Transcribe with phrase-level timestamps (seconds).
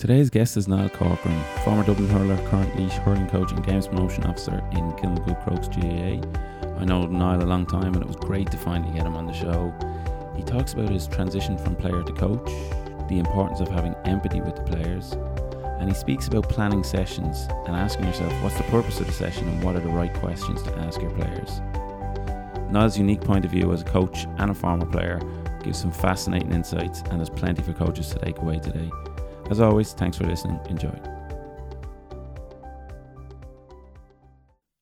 [0.00, 4.64] Today's guest is Niall Corcoran, former Dublin hurler, currently hurling coach and games promotion officer
[4.72, 6.80] in Kilmacud Crokes GAA.
[6.80, 9.26] I know Niall a long time and it was great to finally get him on
[9.26, 9.74] the show.
[10.34, 12.46] He talks about his transition from player to coach,
[13.10, 15.12] the importance of having empathy with the players,
[15.78, 19.46] and he speaks about planning sessions and asking yourself what's the purpose of the session
[19.48, 21.60] and what are the right questions to ask your players.
[22.70, 25.20] Niall's unique point of view as a coach and a former player
[25.62, 28.90] gives some fascinating insights and there's plenty for coaches to take away today.
[29.50, 30.60] As always, thanks for listening.
[30.68, 30.96] Enjoy.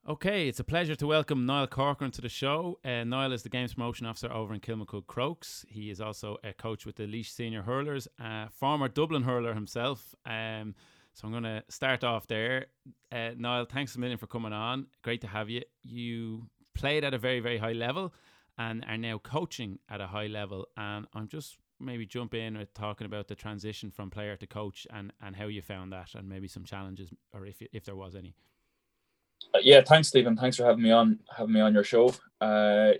[0.06, 2.79] Okay, it's a pleasure to welcome Niall Corcoran to the show.
[2.84, 5.65] Uh, Niall is the Games Promotion Officer over in Kilmacud Crokes.
[5.69, 10.15] He is also a coach with the Laois Senior Hurlers, uh, former Dublin hurler himself.
[10.27, 10.74] Um,
[11.15, 12.66] so I'm going to start off there.
[13.10, 14.87] Uh, Niall, thanks a million for coming on.
[15.02, 15.62] Great to have you.
[15.82, 18.12] You played at a very, very high level
[18.59, 20.69] and are now coaching at a high level.
[20.77, 24.87] And I'm just maybe jump in with talking about the transition from player to coach
[24.92, 28.14] and, and how you found that and maybe some challenges or if if there was
[28.14, 28.34] any.
[29.54, 30.37] Uh, yeah, thanks, Stephen.
[30.37, 32.09] Thanks for having me on having me on your show.
[32.40, 32.93] Uh,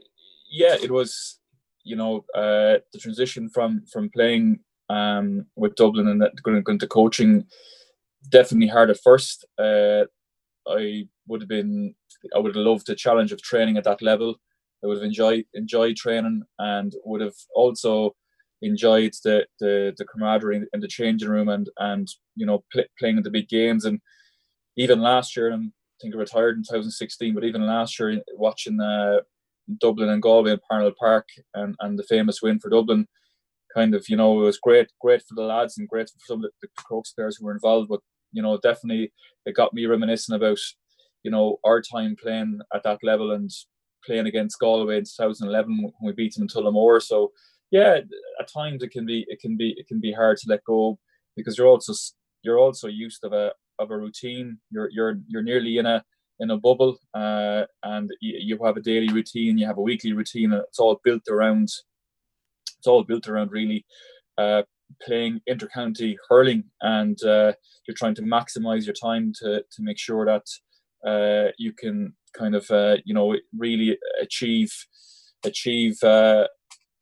[0.50, 1.38] yeah, it was
[1.84, 6.86] you know uh, the transition from from playing um, with Dublin and going, going to
[6.86, 7.44] coaching
[8.30, 9.44] definitely hard at first.
[9.58, 10.04] Uh,
[10.66, 11.94] I would have been
[12.34, 14.36] I would have loved the challenge of training at that level.
[14.82, 18.14] I would have enjoyed enjoyed training and would have also
[18.62, 23.16] enjoyed the the, the camaraderie in the changing room and and you know pl- playing
[23.16, 23.84] in the big games.
[23.84, 24.00] And
[24.76, 28.80] even last year and I think I retired in 2016 but even last year watching
[28.80, 29.18] uh,
[29.80, 33.06] Dublin and Galway in Parnell Park and, and the famous win for Dublin
[33.74, 36.38] kind of you know it was great great for the lads and great for some
[36.38, 37.88] of the, the Crokes players who were involved.
[37.88, 38.00] But
[38.32, 39.12] you know definitely
[39.46, 40.58] it got me reminiscing about
[41.22, 43.50] you know our time playing at that level and
[44.04, 47.02] playing against Galway in 2011 when we beat them in Tullamore.
[47.02, 47.32] So
[47.70, 48.00] yeah,
[48.41, 50.98] at times it can be it can be it can be hard to let go
[51.36, 51.92] because you're also
[52.42, 54.58] you're also used of a of a routine.
[54.70, 56.05] You're you're you're nearly in a
[56.41, 59.58] in a bubble, uh, and you, you have a daily routine.
[59.58, 60.53] You have a weekly routine.
[60.53, 61.69] And it's all built around.
[62.78, 63.84] It's all built around really
[64.38, 64.62] uh,
[65.03, 67.53] playing intercounty hurling, and uh,
[67.87, 70.47] you're trying to maximize your time to to make sure that
[71.09, 74.72] uh, you can kind of uh, you know really achieve
[75.44, 76.47] achieve uh,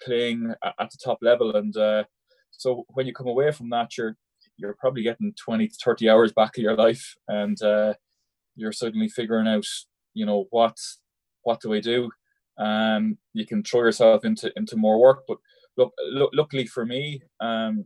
[0.05, 1.57] playing at the top level.
[1.57, 2.05] And uh,
[2.51, 4.17] so when you come away from that, you're
[4.59, 7.93] you're probably getting 20 to 30 hours back of your life, and uh,
[8.55, 9.67] you're suddenly figuring out,
[10.15, 10.79] you know, what
[11.43, 12.11] what do I do?
[12.59, 15.39] Um, you can throw yourself into into more work, but
[15.77, 17.85] look, look luckily for me, um,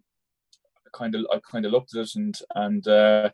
[0.92, 3.30] kind of I kind of looked at it and and uh,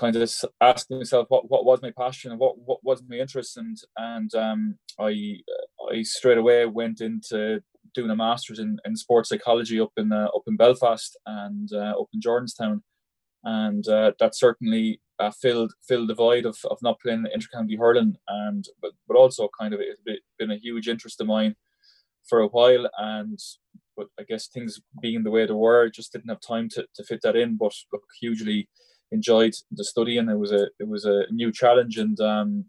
[0.00, 0.30] kind of
[0.62, 3.58] asking myself what, what was my passion and what, what was my interest?
[3.58, 5.36] And and um, I
[5.92, 7.60] I straight away went into
[7.94, 11.94] doing a master's in, in sports psychology up in uh, up in Belfast and uh,
[12.00, 12.80] up in Jordanstown,
[13.44, 18.16] and uh, that certainly uh, filled filled the void of, of not playing intercounty hurling,
[18.28, 20.00] and but but also kind of it's
[20.38, 21.54] been a huge interest of mine
[22.26, 23.38] for a while, and
[23.96, 27.04] but I guess things being the way they were, just didn't have time to, to
[27.04, 27.58] fit that in.
[27.58, 28.66] But look, hugely
[29.12, 32.64] enjoyed the study, and it was a it was a new challenge, and um,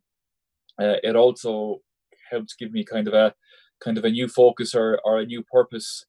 [0.79, 1.81] uh, it also
[2.29, 3.33] helped give me kind of a
[3.83, 6.05] kind of a new focus or, or a new purpose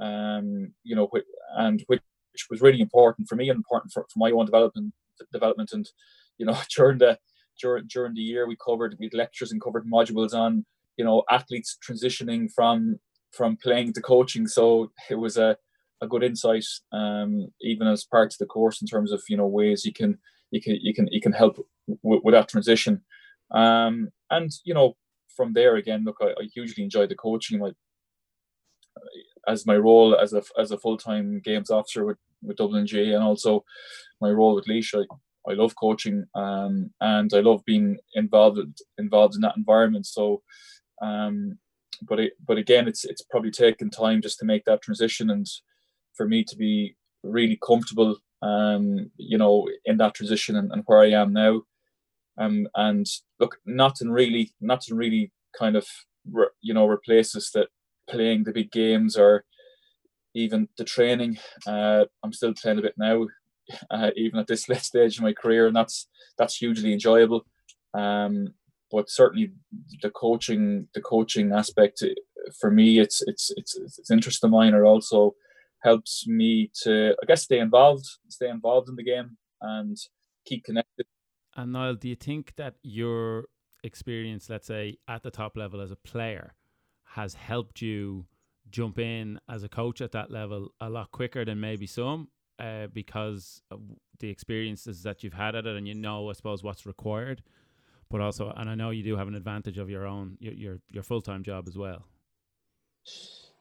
[0.00, 1.08] um, you know
[1.56, 2.00] and which,
[2.32, 4.92] which was really important for me and important for, for my own development
[5.32, 5.70] development.
[5.72, 5.88] And
[6.38, 7.18] you know during the
[7.60, 10.64] during during the year we covered we had lectures and covered modules on
[10.96, 12.98] you know athletes transitioning from
[13.30, 14.46] from playing to coaching.
[14.46, 15.56] So it was a,
[16.00, 19.46] a good insight um, even as part of the course in terms of you know
[19.46, 20.18] ways you can
[20.50, 21.56] you can you can you can help
[22.02, 23.00] w- with that transition
[23.52, 24.96] um, and you know
[25.34, 27.60] from there again, look, I, I hugely enjoy the coaching.
[27.60, 27.74] Like
[29.46, 33.12] as my role as a as a full time games officer with, with Dublin G,
[33.12, 33.64] and also
[34.20, 39.34] my role with Laois, I, I love coaching, um, and I love being involved involved
[39.34, 40.06] in that environment.
[40.06, 40.42] So,
[41.02, 41.58] um,
[42.02, 45.46] but it, but again, it's it's probably taken time just to make that transition, and
[46.16, 51.00] for me to be really comfortable, um, you know, in that transition and, and where
[51.00, 51.62] I am now.
[52.38, 53.06] Um, and
[53.38, 55.86] look, nothing really, nothing really kind of,
[56.30, 57.68] re, you know, replaces that
[58.08, 59.44] playing the big games or
[60.34, 61.38] even the training.
[61.66, 63.26] Uh, I'm still playing a bit now,
[63.90, 67.46] uh, even at this late stage of my career, and that's that's hugely enjoyable.
[67.94, 68.54] Um,
[68.90, 69.52] but certainly
[70.02, 72.08] the coaching, the coaching aspect uh,
[72.58, 74.74] for me, it's it's it's it's interest of mine.
[74.74, 75.34] are also
[75.84, 79.96] helps me to, I guess, stay involved, stay involved in the game, and
[80.44, 81.06] keep connected
[81.56, 83.44] and Niall, do you think that your
[83.84, 86.54] experience, let's say, at the top level as a player,
[87.04, 88.26] has helped you
[88.70, 92.26] jump in as a coach at that level a lot quicker than maybe some?
[92.58, 93.62] uh, because
[94.18, 97.42] the experiences that you've had at it, and you know, I suppose, what's required.
[98.10, 100.78] But also, and I know you do have an advantage of your own your your,
[100.90, 102.06] your full time job as well.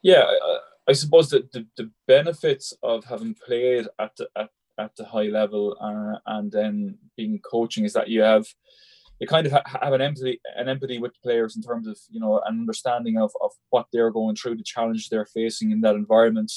[0.02, 0.26] Yeah,
[0.88, 4.50] I, suppose that the, the benefits of having played at the, at,
[4.80, 8.46] at the high level uh, and then being coaching is that you have
[9.20, 12.20] you kind of ha- have an empathy an empathy with players in terms of you
[12.20, 15.96] know an understanding of, of what they're going through the challenges they're facing in that
[15.96, 16.52] environment.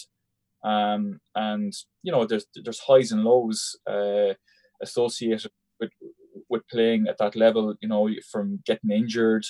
[0.64, 1.72] Um, and
[2.02, 4.34] you know there's there's highs and lows uh,
[4.82, 5.90] associated with
[6.48, 9.44] with playing at that level you know from getting injured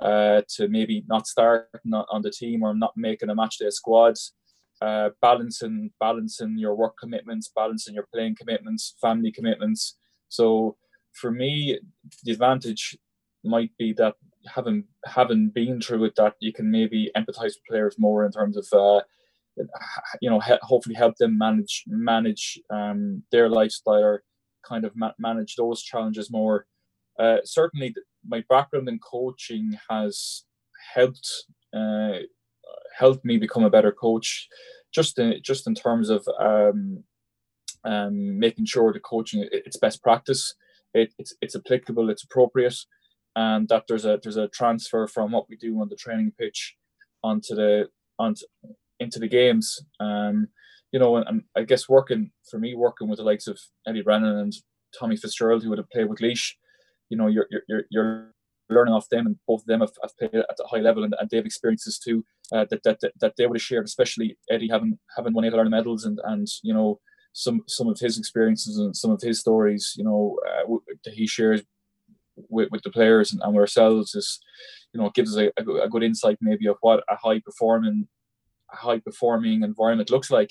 [0.00, 4.14] uh, to maybe not starting on the team or not making a match day squad
[4.82, 9.96] uh, balancing balancing your work commitments balancing your playing commitments family commitments
[10.28, 10.76] so
[11.16, 11.78] for me,
[12.24, 12.96] the advantage
[13.42, 14.14] might be that
[14.46, 18.56] having having been through it, that you can maybe empathize with players more in terms
[18.56, 19.00] of, uh,
[20.20, 24.22] you know, hopefully help them manage manage um, their lifestyle or
[24.64, 26.66] kind of ma- manage those challenges more.
[27.18, 27.94] Uh, certainly,
[28.28, 30.44] my background in coaching has
[30.94, 31.28] helped
[31.74, 32.18] uh,
[32.98, 34.48] helped me become a better coach,
[34.94, 37.04] just in just in terms of um,
[37.84, 40.54] um, making sure the coaching it's best practice
[40.96, 42.76] it, it's it's applicable, it's appropriate,
[43.34, 46.76] and that there's a there's a transfer from what we do on the training pitch
[47.22, 47.88] onto the
[48.18, 48.46] onto
[48.98, 49.80] into the games.
[50.00, 50.48] Um,
[50.92, 54.02] you know, and, and I guess working for me, working with the likes of Eddie
[54.02, 54.52] Brennan and
[54.98, 56.54] Tommy Fitzgerald, who would have played with Laois,
[57.08, 58.32] you know, you're you're you're
[58.68, 61.14] learning off them, and both of them have, have played at a high level, and,
[61.18, 64.68] and they have experiences too uh, that, that that they would have shared, especially Eddie
[64.68, 67.00] having having won eight Ireland medals, and and you know
[67.32, 71.26] some some of his experiences and some of his stories, you know, uh, that he
[71.26, 71.62] shares
[72.48, 74.40] with, with the players and, and ourselves is,
[74.92, 78.08] you know, gives us a, a, good insight maybe of what a high performing,
[78.72, 80.50] a high performing environment looks like.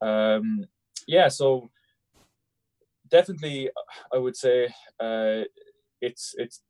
[0.00, 0.66] Um,
[1.08, 1.70] yeah, so
[3.08, 3.70] definitely,
[4.12, 4.68] I would say
[5.00, 5.42] uh,
[6.06, 6.62] it's it's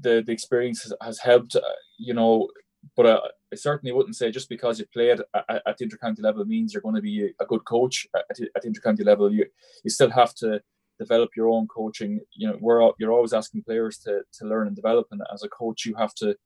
[0.00, 1.56] the the experience has, helped.
[1.56, 1.60] Uh,
[1.98, 2.48] you know,
[2.96, 3.20] but uh,
[3.52, 6.82] I certainly wouldn't say just because you played at, at the intercounty level means you're
[6.82, 9.32] going to be a good coach at, at intercounty level.
[9.32, 9.46] You
[9.84, 10.60] you still have to
[10.98, 12.20] develop your own coaching.
[12.34, 15.48] You know, we're you're always asking players to to learn and develop, and as a
[15.48, 16.36] coach, you have to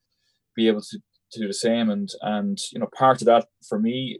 [0.55, 0.99] be able to,
[1.33, 1.91] to do the same.
[1.91, 4.19] And and you know, part of that for me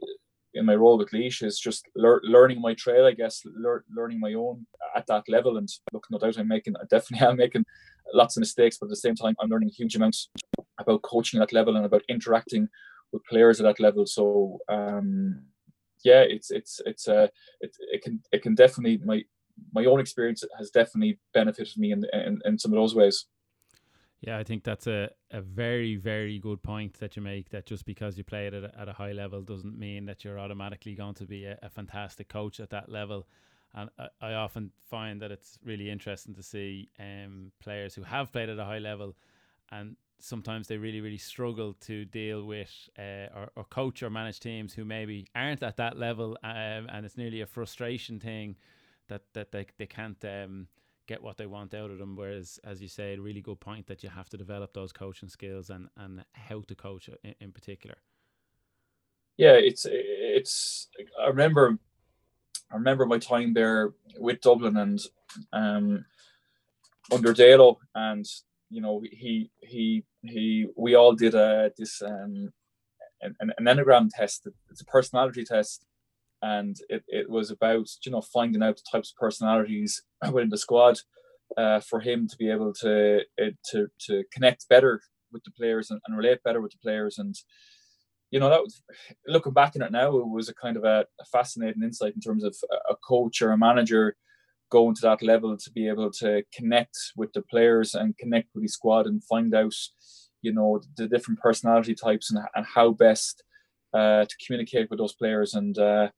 [0.57, 4.19] in my role with Laois is just lear- learning my trail, I guess, lear- learning
[4.19, 4.65] my own
[4.95, 5.57] at that level.
[5.57, 7.65] And look, no doubt I'm making, I definitely am making
[8.13, 10.29] lots of mistakes, but at the same time, I'm learning huge amounts
[10.79, 12.67] about coaching at that level and about interacting
[13.11, 14.05] with players at that level.
[14.05, 15.43] So, um,
[16.03, 17.27] yeah, it's it's it's uh,
[17.61, 19.23] it, it can it can definitely my
[19.73, 23.25] my own experience has definitely benefited me in in, in some of those ways.
[24.21, 27.49] Yeah, I think that's a, a very, very good point that you make.
[27.51, 30.23] That just because you play it at a, at a high level doesn't mean that
[30.23, 33.27] you're automatically going to be a, a fantastic coach at that level.
[33.75, 38.31] And I, I, often find that it's really interesting to see um, players who have
[38.31, 39.15] played at a high level
[39.71, 44.39] and sometimes they really, really struggle to deal with uh, or, or coach or manage
[44.39, 46.37] teams who maybe aren't at that level.
[46.43, 48.55] Um, and it's nearly a frustration thing
[49.09, 50.23] that, that they, they can't.
[50.25, 50.67] Um,
[51.07, 52.15] get what they want out of them.
[52.15, 55.29] Whereas, as you say, a really good point that you have to develop those coaching
[55.29, 57.97] skills and and how to coach in, in particular.
[59.37, 60.89] Yeah, it's it's.
[61.21, 61.77] I remember,
[62.71, 64.99] I remember my time there with Dublin and
[65.53, 66.05] um,
[67.11, 68.25] under Dalo, and
[68.69, 70.67] you know he he he.
[70.75, 72.51] We all did a this um,
[73.21, 74.47] an, an enneagram test.
[74.69, 75.86] It's a personality test
[76.41, 80.57] and it, it was about you know finding out the types of personalities within the
[80.57, 80.99] squad
[81.57, 85.01] uh, for him to be able to uh, to to connect better
[85.31, 87.17] with the players and, and, relate better with the players.
[87.17, 87.35] And
[88.31, 88.81] you know that was
[89.25, 92.21] looking back on it now it was a kind of a, a fascinating insight in
[92.21, 92.55] terms of
[92.89, 94.17] a, coach or a manager
[94.69, 98.63] going to that level to be able to connect with the players and connect with
[98.65, 99.73] the squad and find out
[100.41, 103.43] you know the different personality types and, and how best
[103.93, 105.53] uh, to communicate with those players.
[105.53, 106.09] And uh,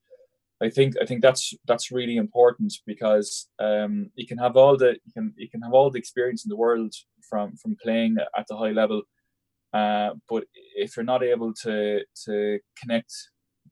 [0.62, 4.98] I think I think that's that's really important because um, you can have all the
[5.06, 6.94] you can you can have all the experience in the world
[7.30, 9.04] from from playing at the high level,
[9.74, 10.44] uh, but
[10.76, 13.14] if you're not able to to connect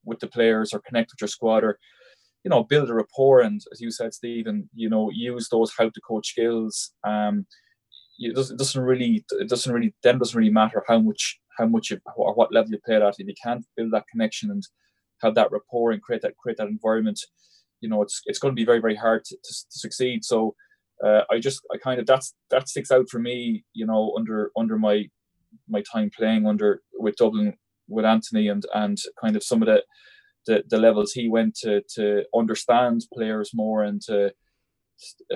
[0.06, 1.78] with the players or connect with your squad or
[2.46, 5.90] you know build a rapport and as you said Stephen you know use those how
[5.90, 7.46] to coach skills um,
[8.20, 11.66] it doesn't, it doesn't really it doesn't really then doesn't really matter how much how
[11.66, 14.64] much you, or what level you play at if you can't build that connection and
[15.22, 17.20] have that rapport and create that create that environment,
[17.82, 20.24] you know, it's it's going to be very very hard to, to, to succeed.
[20.24, 20.56] So
[21.06, 24.52] uh, I just I kind of that's that sticks out for me, you know, under
[24.58, 25.06] under my
[25.70, 27.54] my time playing under with Dublin
[27.88, 29.84] with Anthony and and kind of some of the
[30.46, 34.32] the, the levels he went to to understand players more and to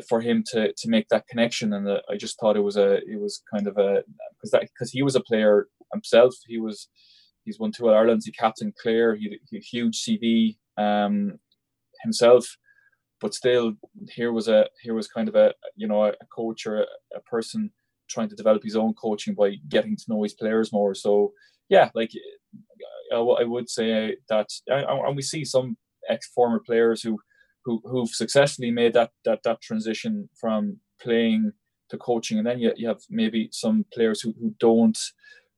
[0.10, 2.96] for him to to make that connection and the, I just thought it was a
[3.08, 6.88] it was kind of a because that because he was a player himself he was
[7.44, 11.40] he's won two Irelands he captained Clare he, he huge CV um
[12.04, 12.46] himself.
[13.20, 13.74] But still
[14.10, 16.86] here was a here was kind of a you know a, a coach or a,
[17.16, 17.72] a, person
[18.10, 20.96] trying to develop his own coaching by getting to know his players more.
[20.96, 21.34] So
[21.70, 22.12] yeah like
[23.14, 25.78] I, I would say that and we see some
[26.10, 27.20] ex former players who
[27.64, 31.54] who who've successfully made that that that transition from playing
[31.92, 32.40] to coaching.
[32.40, 34.98] And then you, you have maybe some players who, who don't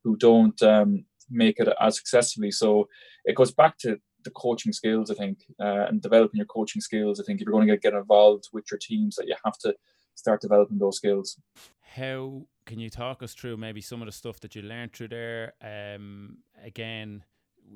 [0.04, 2.88] who don't um, make it as successfully so
[3.26, 7.20] it goes back to the coaching skills, I think, uh, and developing your coaching skills.
[7.20, 9.76] I think if you're going to get involved with your teams, that you have to
[10.16, 11.38] start developing those skills.
[11.82, 15.10] How can you talk us through maybe some of the stuff that you learned through
[15.10, 15.54] there?
[15.62, 17.24] Um, again,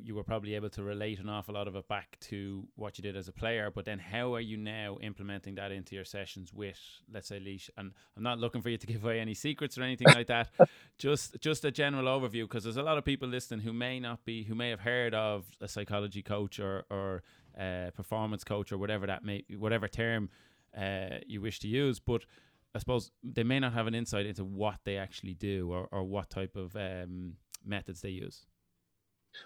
[0.03, 3.01] you were probably able to relate an awful lot of it back to what you
[3.01, 6.53] did as a player, but then how are you now implementing that into your sessions
[6.53, 6.79] with,
[7.11, 7.69] let's say, Laois?
[7.77, 10.49] And I'm not looking for you to give away any secrets or anything like that.
[10.97, 14.25] Just just a general overview, because there's a lot of people listening who may not
[14.25, 17.21] be, who may have heard of a psychology coach or or
[17.59, 20.29] uh, performance coach or whatever that may, whatever term
[20.75, 22.25] uh, you wish to use, but
[22.73, 26.03] I suppose they may not have an insight into what they actually do or, or
[26.03, 27.33] what type of um,
[27.65, 28.45] methods they use.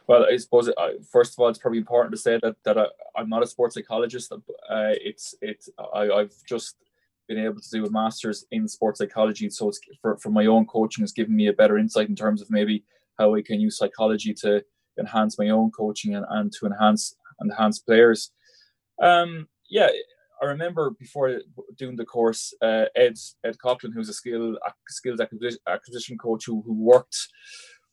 [0.07, 2.87] Well, I suppose uh, first of all, it's probably important to say that that I,
[3.17, 4.31] am not a sports psychologist.
[4.31, 6.75] Uh, it's it's I, I've just
[7.27, 10.65] been able to do a master's in sports psychology, so it's for, for my own
[10.65, 12.83] coaching has given me a better insight in terms of maybe
[13.17, 14.63] how I can use psychology to
[14.99, 18.31] enhance my own coaching and, and to enhance enhance players.
[19.01, 19.89] Um, yeah,
[20.41, 21.39] I remember before
[21.77, 24.57] doing the course, uh, Ed Ed Coughlan, who's a skill
[24.89, 27.17] skills acquisition, acquisition coach who, who worked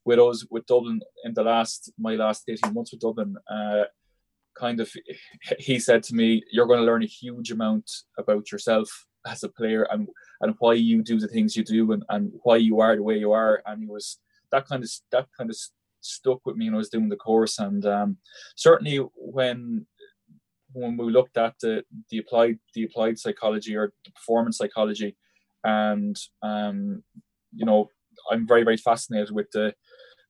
[0.08, 3.84] with with Dublin in the last my last 18 months with Dublin, uh,
[4.56, 4.90] kind of
[5.58, 8.88] he said to me, You're going to learn a huge amount about yourself
[9.26, 10.08] as a player and
[10.40, 13.18] and why you do the things you do and, and why you are the way
[13.18, 13.62] you are.
[13.66, 14.18] And he was
[14.50, 15.56] that kind of that kind of
[16.00, 17.58] stuck with me when I was doing the course.
[17.58, 18.16] And um,
[18.56, 19.86] certainly when
[20.72, 25.16] when we looked at the, the applied the applied psychology or the performance psychology
[25.64, 27.02] and um,
[27.54, 27.88] you know
[28.30, 29.74] I'm very very fascinated with the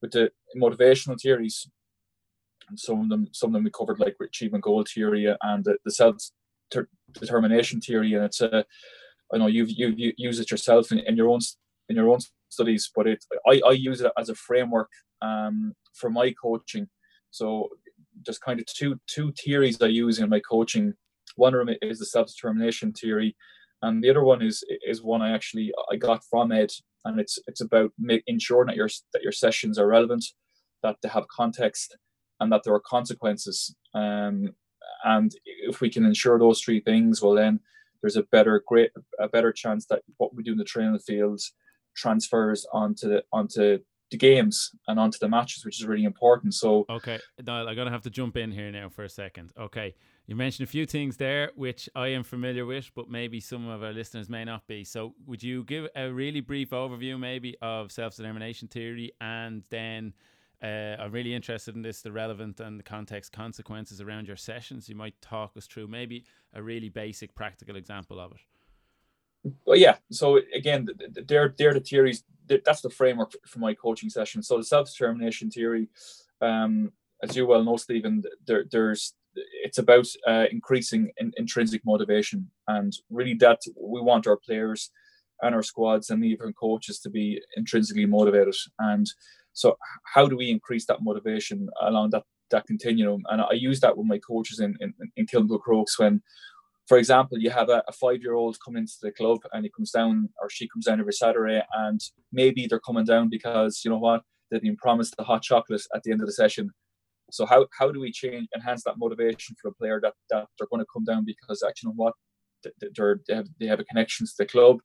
[0.00, 1.68] with the motivational theories,
[2.68, 5.76] and some of them some of them we covered like achievement goal theory and the,
[5.84, 6.16] the self
[7.12, 8.64] determination theory, and it's a
[9.32, 11.40] I know you've you you use it yourself in, in your own
[11.88, 14.90] in your own studies, but it I, I use it as a framework
[15.22, 16.88] um, for my coaching.
[17.30, 17.68] So
[18.24, 20.94] just kind of two two theories I use in my coaching.
[21.36, 23.36] One of them is the self determination theory,
[23.82, 26.70] and the other one is is one I actually I got from Ed
[27.04, 27.92] and it's it's about
[28.26, 30.24] ensuring that your that your sessions are relevant,
[30.82, 31.96] that they have context,
[32.40, 33.74] and that there are consequences.
[33.94, 34.54] Um,
[35.04, 37.60] and if we can ensure those three things, well then
[38.02, 41.52] there's a better great a better chance that what we do in the training fields
[41.96, 43.78] transfers onto the onto
[44.10, 46.54] the games and onto the matches, which is really important.
[46.54, 49.52] So okay, Niall, I'm gonna have to jump in here now for a second.
[49.58, 49.94] Okay,
[50.28, 53.82] you mentioned a few things there which I am familiar with, but maybe some of
[53.82, 54.84] our listeners may not be.
[54.84, 60.12] So, would you give a really brief overview, maybe, of self determination theory, and then
[60.62, 64.86] uh, I'm really interested in this the relevant and the context consequences around your sessions.
[64.86, 69.52] You might talk us through maybe a really basic practical example of it.
[69.64, 69.96] Well, yeah.
[70.10, 70.88] So again,
[71.26, 72.22] they're they're the theories.
[72.46, 74.42] That's the framework for my coaching session.
[74.42, 75.88] So the self determination theory,
[76.42, 76.92] um,
[77.22, 79.14] as you well know, Stephen, there, there's
[79.64, 82.50] it's about uh, increasing in, intrinsic motivation.
[82.66, 84.90] And really that we want our players
[85.42, 88.54] and our squads and even coaches to be intrinsically motivated.
[88.78, 89.06] And
[89.52, 93.22] so how do we increase that motivation along that that continuum?
[93.28, 96.22] And i use that with my coaches in in, in Kilmacud Crokes when
[96.86, 99.70] for example you have a, a five year old coming into the club and he
[99.70, 102.00] comes down or she comes down every saturday and
[102.32, 106.02] maybe they're coming down because you know what they've been promised the hot chocolate at
[106.02, 106.70] the end of the session
[107.30, 110.68] so how how do we change enhance that motivation for a player that that they're
[110.70, 112.14] going to come down because actually you know what?
[112.96, 114.78] They're, they have they have a connection to the club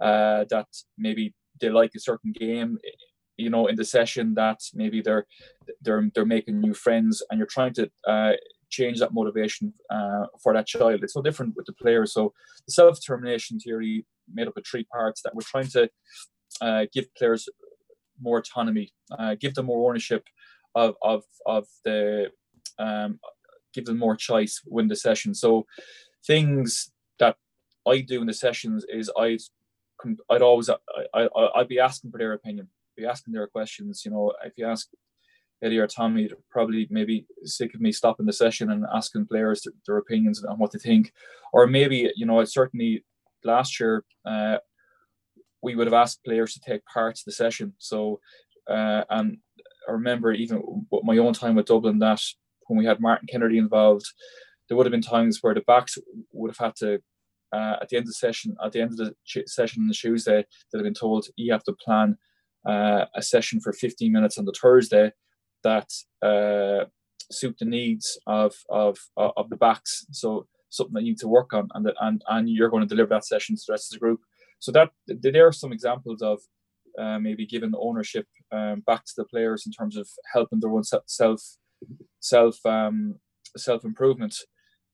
[0.00, 0.66] uh, that
[0.98, 2.78] maybe they like a certain game
[3.36, 5.26] you know in the session that maybe they're
[5.82, 8.32] they're they're making new friends and you're trying to uh,
[8.70, 11.02] change that motivation uh, for that child.
[11.02, 12.06] It's so different with the player.
[12.06, 12.32] So
[12.66, 15.90] the self-determination theory made up of three parts that we're trying to
[16.60, 17.48] uh, give players
[18.20, 20.24] more autonomy uh, give them more ownership
[20.74, 22.30] of of of the
[22.78, 23.18] um,
[23.72, 25.34] give them more choice win the session.
[25.34, 25.66] So
[26.26, 27.36] things that
[27.86, 29.40] I do in the sessions is I'd
[30.30, 30.76] I'd always I,
[31.14, 34.02] I I'd be asking for their opinion, be asking their questions.
[34.04, 34.88] You know, if you ask
[35.62, 39.98] Eddie or Tommy probably maybe sick of me stopping the session and asking players their
[39.98, 41.12] opinions on what they think,
[41.52, 43.04] or maybe you know certainly
[43.44, 44.58] last year uh,
[45.62, 47.74] we would have asked players to take part of the session.
[47.78, 48.20] So
[48.68, 49.38] uh, and
[49.88, 52.20] I remember even my own time with Dublin that
[52.66, 54.06] when we had Martin Kennedy involved,
[54.68, 55.98] there would have been times where the backs
[56.32, 57.00] would have had to
[57.52, 59.14] uh, at the end of the session, at the end of the
[59.46, 62.16] session on the Tuesday, they'd have been told you have to plan
[62.66, 65.12] uh, a session for 15 minutes on the Thursday
[65.62, 66.86] that uh,
[67.30, 70.06] suit the needs of, of of the backs.
[70.12, 72.88] So something that you need to work on, and that, and and you're going to
[72.88, 74.20] deliver that session to the rest of the group.
[74.58, 76.40] So that there are some examples of
[76.98, 80.84] uh, maybe giving ownership um, back to the players in terms of helping their own
[80.84, 81.40] self
[82.20, 83.16] self um,
[83.56, 84.36] self improvement.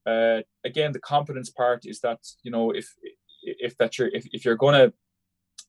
[0.06, 2.94] Uh, again, the competence part is that you know if
[3.42, 4.92] if that you're if, if you're gonna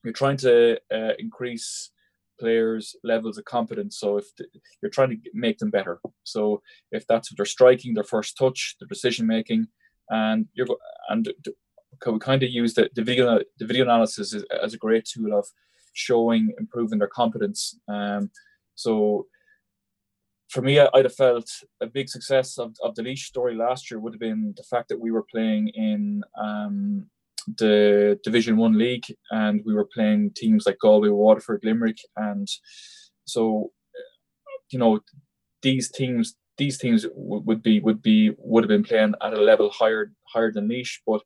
[0.03, 1.91] you're trying to uh, increase
[2.39, 3.97] players' levels of competence.
[3.99, 4.45] So if the,
[4.81, 8.75] you're trying to make them better, so if that's what they're striking, their first touch,
[8.79, 9.67] their decision making,
[10.09, 10.67] and you're
[11.09, 11.27] and
[12.05, 15.37] we kind of use the, the video the video analysis as, as a great tool
[15.37, 15.47] of
[15.99, 17.77] showing improving their competence.
[17.87, 18.31] Um,
[18.75, 19.27] so
[20.49, 23.99] for me, I'd have felt a big success of, of the Laois story last year
[23.99, 27.05] would have been the fact that we were playing in um,
[27.57, 32.47] the Division One league and we were playing teams like Galway, Waterford, Limerick, and
[33.25, 33.71] so
[34.71, 34.99] you know
[35.61, 39.69] these teams these teams would be would be would have been playing at a level
[39.69, 41.21] higher higher than Laois, but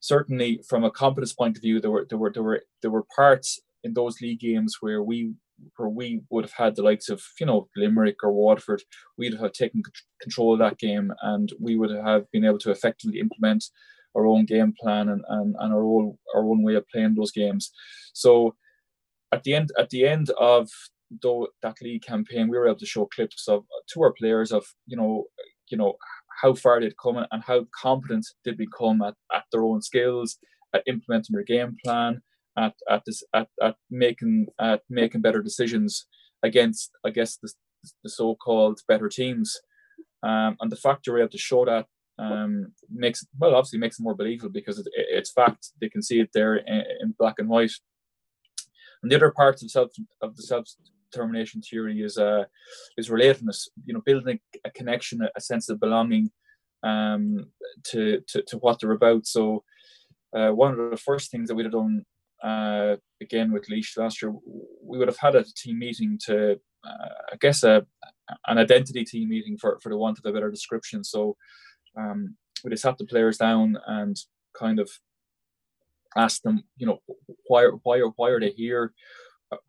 [0.00, 3.04] certainly from a competence point of view, there were there were there were there were
[3.14, 5.32] parts in those league games where we
[5.76, 8.82] where we would have had the likes of you know Limerick or Waterford,
[9.16, 9.82] we'd have taken
[10.20, 13.64] control of that game, and we would have been able to effectively implement
[14.16, 17.32] our own game plan and, and, and our own our own way of playing those
[17.32, 17.70] games.
[18.12, 18.54] So
[19.32, 20.68] at the end at the end of
[21.62, 24.96] that league campaign, we were able to show clips of to our players of you
[24.96, 25.24] know
[25.68, 25.94] you know
[26.42, 30.38] how far they'd come and how competent they'd become at, at their own skills,
[30.72, 32.20] at implementing their game plan,
[32.58, 36.06] at at this at, at making at making better decisions
[36.42, 37.50] against I guess the,
[38.02, 39.56] the so-called better teams.
[40.22, 41.86] Um, and the fact you're able to show that
[42.18, 46.18] um, makes well obviously makes it more believable because it, it's fact they can see
[46.20, 47.70] it there in, in, black and white.
[49.02, 49.90] And the other parts of self
[50.20, 50.66] of the self
[51.12, 52.44] determination theory is uh,
[52.96, 53.68] is relatedness.
[53.84, 56.32] You know, building a, connection, a, a, sense of belonging
[56.82, 57.46] um,
[57.90, 59.26] to, to to what they're about.
[59.26, 59.64] So.
[60.36, 62.04] Uh, one of the first things that we'd have done
[62.42, 64.32] uh, again with Laois last year,
[64.82, 66.52] we would have had a team meeting to,
[66.84, 67.86] uh, I guess, a
[68.46, 71.02] an identity team meeting for for the want of a better description.
[71.04, 71.36] So
[71.96, 74.16] um, we just sat the players down and
[74.54, 74.90] kind of
[76.16, 77.00] asked them, you know,
[77.46, 78.92] why why are why are they here?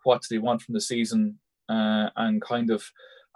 [0.03, 1.39] What do they want from the season?
[1.69, 2.83] Uh, and kind of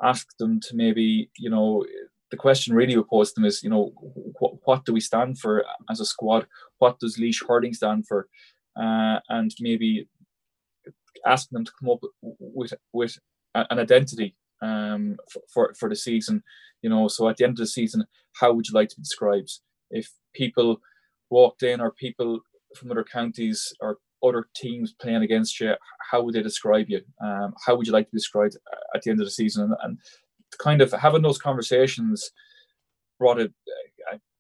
[0.01, 1.85] asked them to maybe, you know,
[2.31, 3.91] the question really we posed them is, you know,
[4.39, 6.47] what, what do we stand for as a squad?
[6.79, 8.27] What does Laois Hurling stand for?
[8.75, 10.07] Uh, and maybe
[11.25, 11.99] asking them to come up
[12.39, 13.17] with with
[13.55, 15.17] an identity um,
[15.53, 16.43] for for the season.
[16.81, 19.03] You know, so at the end of the season, how would you like to be
[19.03, 19.51] described?
[19.89, 20.81] If people
[21.29, 22.39] walked in, or people
[22.75, 25.73] from other counties or other teams playing against you,
[26.11, 27.01] how would they describe you?
[27.23, 28.57] Um, how would you like to be described
[28.95, 29.63] at the end of the season?
[29.63, 29.97] And, and
[30.59, 32.31] kind of having those conversations
[33.19, 33.51] brought a,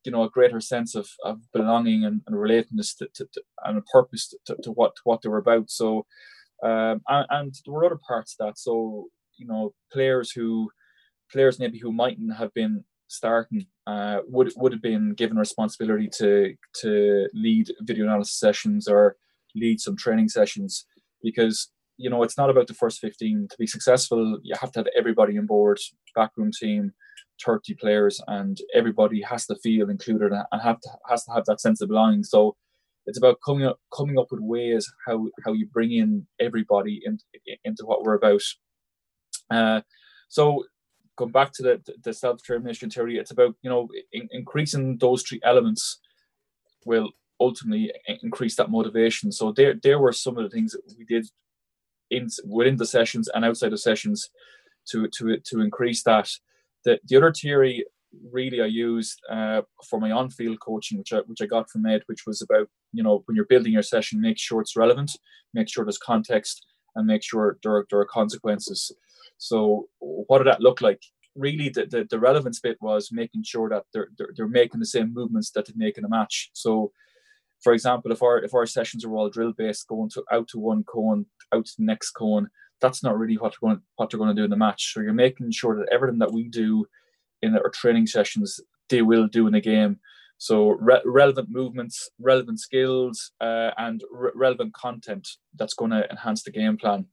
[0.03, 3.77] you know a greater sense of, of belonging and, and relatedness to, to, to, and
[3.77, 5.69] a purpose to, to what to what they were about.
[5.69, 6.05] So
[6.63, 8.57] um, and, and, there were other parts that.
[8.57, 10.69] So you know players who
[11.31, 16.55] players maybe who mightn't have been starting uh, would would have been given responsibility to
[16.81, 19.15] to lead video analysis sessions or
[19.55, 20.85] lead some training sessions.
[21.21, 24.39] Because you know it's not about the first 15 to be successful.
[24.43, 25.79] You have to have everybody on board
[26.15, 26.93] backroom team
[27.43, 31.61] 30 players and everybody has to feel included and have to has to have that
[31.61, 32.23] sense of belonging.
[32.23, 32.55] So
[33.05, 37.19] it's about coming up coming up with ways how how you bring in everybody in,
[37.63, 38.41] into what we're about.
[39.49, 39.81] Uh,
[40.29, 40.63] so
[41.17, 45.39] going back to the, the self-determination theory it's about you know in, increasing those three
[45.43, 45.99] elements
[46.85, 47.91] will ultimately
[48.21, 49.31] increase that motivation.
[49.31, 51.27] So there there were some of the things that we did
[52.09, 54.29] in within the sessions and outside of sessions
[54.89, 56.29] to to to increase that
[56.85, 57.85] the, the other theory
[58.31, 62.03] really I used uh, for my on-field coaching, which I, which I got from Ed,
[62.07, 65.11] which was about you know when you're building your session, make sure it's relevant,
[65.53, 66.65] make sure there's context,
[66.95, 68.91] and make sure there, are, there are consequences.
[69.37, 71.01] So what did that look like?
[71.35, 74.85] Really, the, the, the relevance bit was making sure that they're, they're, they're making the
[74.85, 76.51] same movements that they make in a match.
[76.53, 76.91] So,
[77.63, 80.59] for example, if our if our sessions are all drill based, going to out to
[80.59, 82.49] one cone, out to the next cone,
[82.83, 84.81] that's not really what they're going to, what they're going to do in the match.
[84.93, 86.85] So you're making sure that everything that we do
[87.41, 89.93] in our training sessions they will do in the game.
[90.37, 90.55] So
[90.89, 95.25] re- relevant movements, relevant skills, uh, and re- relevant content
[95.57, 97.05] that's going to enhance the game plan.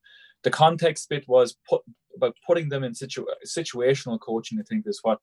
[0.42, 1.83] The context bit was put
[2.16, 4.59] about putting them in situ- situational coaching.
[4.59, 5.18] I think is what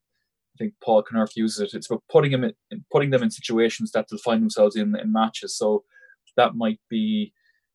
[0.53, 1.75] I think Paul Kinnerk uses it.
[1.75, 5.11] It's about putting them in, putting them in situations that they'll find themselves in in
[5.11, 5.57] matches.
[5.57, 5.83] So
[6.37, 7.33] that might be,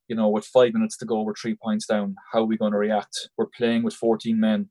[0.09, 2.17] you know, with five minutes to go, we're three points down.
[2.33, 3.31] How are we going to react?
[3.37, 4.69] We're playing with 14 men.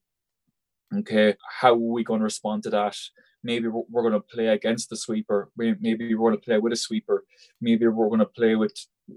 [0.94, 2.98] Okay, how are we going to respond to that?
[3.44, 5.50] Maybe we're, going to play against the sweeper.
[5.58, 7.24] Maybe we're going to play with a sweeper.
[7.60, 8.74] Maybe we're going to play with,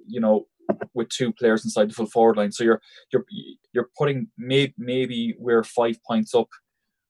[0.06, 0.46] you know,
[0.94, 2.52] with two players inside the full forward line.
[2.52, 2.80] So you're
[3.12, 3.24] you're
[3.72, 6.48] you're putting maybe maybe we're five points up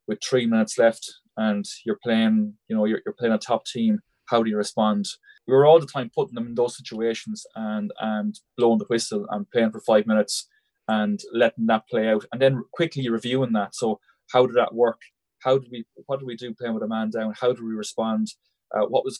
[0.09, 4.01] with three minutes left, and you're playing you know you're, you're playing a top team.
[4.27, 5.07] How do you respond?
[5.47, 9.27] We were all the time putting them in those situations and and blowing the whistle
[9.31, 10.49] and playing for five minutes
[10.89, 13.75] and letting that play out, and then quickly reviewing that.
[13.75, 14.01] So
[14.33, 15.01] how did that work?
[15.43, 17.35] How did we what did we do playing with a man down?
[17.39, 18.29] How did we respond?
[18.75, 19.19] Uh, what was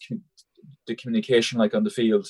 [0.87, 2.27] the communication like on the field?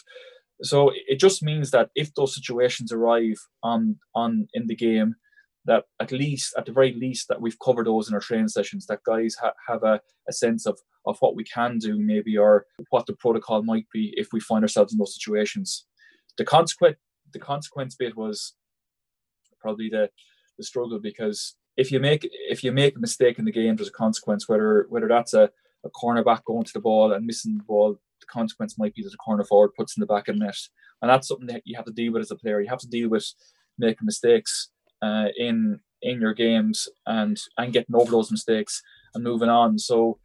[0.62, 5.14] So it just means that if those situations arrive on on in the game,
[5.66, 8.86] that at least at the very least that we've covered those in our training sessions.
[8.86, 12.66] That guys ha- have a, a sense of of what we can do, maybe, or
[12.90, 15.86] what the protocol might be if we find ourselves in those situations.
[16.38, 16.96] The consequent
[17.32, 18.54] the consequence bit was
[19.60, 20.10] probably the
[20.58, 23.88] the struggle because if you make if you make a mistake in the game, there's
[23.88, 24.48] a consequence.
[24.48, 25.50] Whether whether that's a,
[25.84, 29.10] a cornerback going to the ball and missing the ball the consequence might be that
[29.10, 30.56] the corner forward puts in the back of the net.
[31.02, 32.60] And that's something that you have to deal with as a player.
[32.60, 33.26] You have to deal with
[33.78, 34.70] making mistakes
[35.04, 38.82] uh, in in your games and and getting over those mistakes
[39.14, 39.78] and moving on.
[39.78, 40.18] So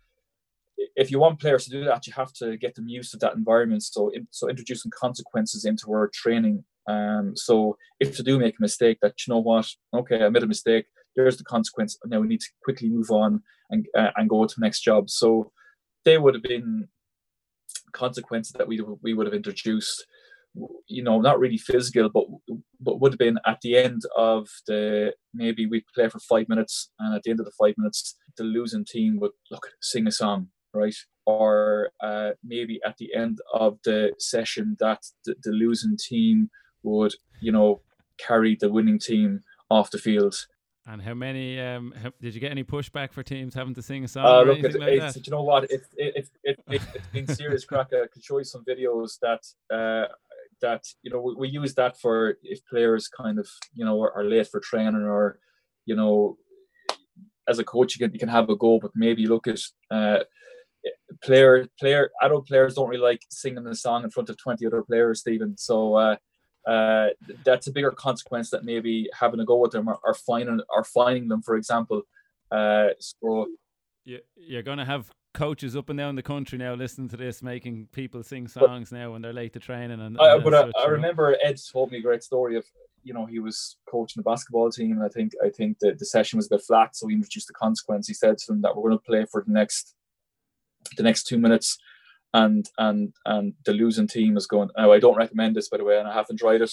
[0.96, 3.36] if you want players to do that, you have to get them used to that
[3.36, 3.84] environment.
[3.84, 6.63] So so introducing consequences into our training.
[6.88, 10.44] Um, so if they do make a mistake, that you know what, okay, I made
[10.44, 10.86] a mistake.
[11.15, 11.98] There's the consequence.
[12.06, 15.10] Now we need to quickly move on and uh, and go to the next job.
[15.10, 15.52] So
[16.06, 16.88] they would have been
[17.92, 20.06] consequences that we we would have introduced
[20.88, 22.26] you know not really physical but
[22.80, 26.92] but would have been at the end of the maybe we play for five minutes
[27.00, 30.12] and at the end of the five minutes the losing team would look sing a
[30.12, 35.96] song right or uh, maybe at the end of the session that the, the losing
[35.98, 36.50] team
[36.84, 37.82] would you know
[38.18, 40.36] carry the winning team off the field
[40.90, 44.04] and how many um, how, did you get any pushback for teams having to sing
[44.04, 44.26] a song?
[44.26, 45.66] Uh, look, it, like it's, you know what?
[45.66, 47.90] It, it, it, it, has been serious crack.
[47.94, 50.08] I could show you some videos that uh,
[50.62, 54.13] that you know we, we, use that for if players kind of you know are,
[54.13, 55.39] are, late for training or
[55.86, 56.38] you know
[57.48, 59.60] as a coach you can you can have a go, but maybe look at
[59.91, 60.19] uh,
[61.24, 64.84] player player adult players don't really like singing the song in front of twenty other
[64.84, 65.58] players, Stephen.
[65.58, 65.95] So.
[65.95, 66.15] Uh,
[66.67, 67.08] uh,
[67.45, 70.84] that's a bigger consequence that maybe having a go with them or, or finding or
[70.84, 72.04] finding them, for example.
[72.52, 73.48] Uh, so
[74.06, 77.88] you're going to have coaches up and down the country now listening to this, making
[77.92, 80.00] people sing songs but, now when they're late to training.
[80.00, 82.65] And, I, but I, I remember Ed told me a great story of
[83.04, 86.06] you know he was coaching the basketball team, and I think I think that the
[86.06, 88.08] session was a bit flat, so he introduced the consequence.
[88.08, 89.96] He said to them that we're going to play for the next
[90.98, 91.78] the next two minutes
[92.34, 94.70] and and and the losing team is going.
[94.78, 96.72] Now I don't recommend this by the way, and I haven't tried it.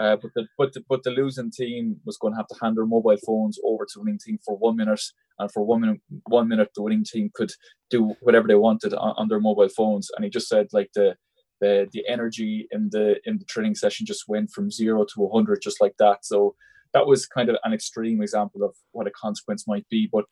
[0.00, 2.74] Uh, but the but the, but the losing team was going to have to hand
[2.76, 5.02] their mobile phones over to the winning team for one minute,
[5.38, 7.52] and for one minute, one minute the winning team could
[7.90, 10.10] do whatever they wanted on, on their mobile phones.
[10.16, 11.16] And he just said like the
[11.60, 15.60] the the energy in the in the training session just went from zero to hundred
[15.62, 16.24] just like that.
[16.24, 16.54] So
[16.94, 20.08] that was kind of an extreme example of what a consequence might be.
[20.10, 20.24] But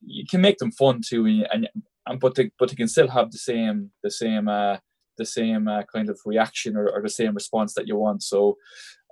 [0.00, 1.68] you can make them fun too, and
[2.06, 4.76] and but they but they can still have the same the same uh,
[5.18, 8.22] the same uh, kind of reaction or, or, the same response that you want.
[8.22, 8.56] So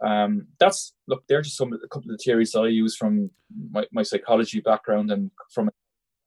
[0.04, 3.30] um, that's look, they're just some a couple of the theories I use from
[3.70, 5.70] my, my psychology background and from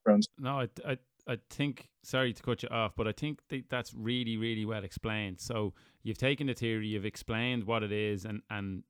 [0.06, 0.28] background.
[0.38, 3.40] No, I, I I think sorry to cut you off, but I think
[3.70, 5.40] that's really really well explained.
[5.40, 8.84] So you've taken the theory, you've explained what it is, and and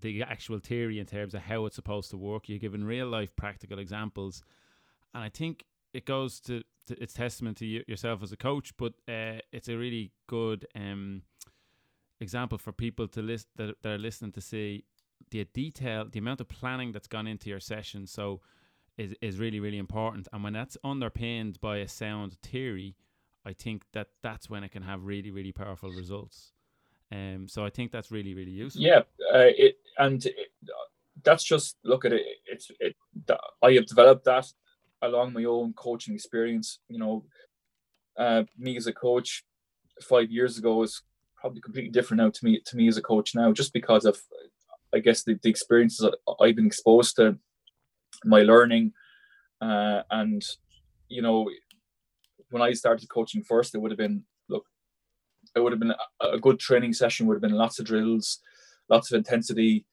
[0.00, 2.48] the actual theory in terms of how it's supposed to work.
[2.48, 4.42] You've given real life practical examples,
[5.14, 8.72] and I think it goes to, to it's testament to you, yourself as a coach,
[8.76, 11.22] but uh, it's a really good um,
[12.20, 14.84] example for people to list that, that are listening to see
[15.30, 18.06] the detail, the amount of planning that's gone into your session.
[18.06, 18.40] So
[18.98, 22.96] is is really really important, and when that's underpinned by a sound theory,
[23.46, 26.52] I think that that's when it can have really really powerful results.
[27.12, 28.82] Um, so I think that's really really useful.
[28.82, 29.00] Yeah,
[29.32, 30.50] uh, it and it,
[31.22, 32.22] that's just look at it.
[32.46, 32.96] It's it.
[33.62, 34.52] I have developed that
[35.02, 36.78] along my own coaching experience.
[36.88, 37.24] You know,
[38.18, 39.44] uh, me as a coach
[40.02, 41.02] five years ago is
[41.36, 44.18] probably completely different now to me to me as a coach now, just because of
[44.94, 46.08] I guess the, the experiences
[46.40, 47.38] I've been exposed to,
[48.24, 48.92] my learning,
[49.60, 50.42] uh, and
[51.08, 51.48] you know,
[52.50, 54.64] when I started coaching first, it would have been look,
[55.54, 57.26] it would have been a, good training session.
[57.26, 58.40] Would have been lots of drills,
[58.88, 59.86] lots of intensity,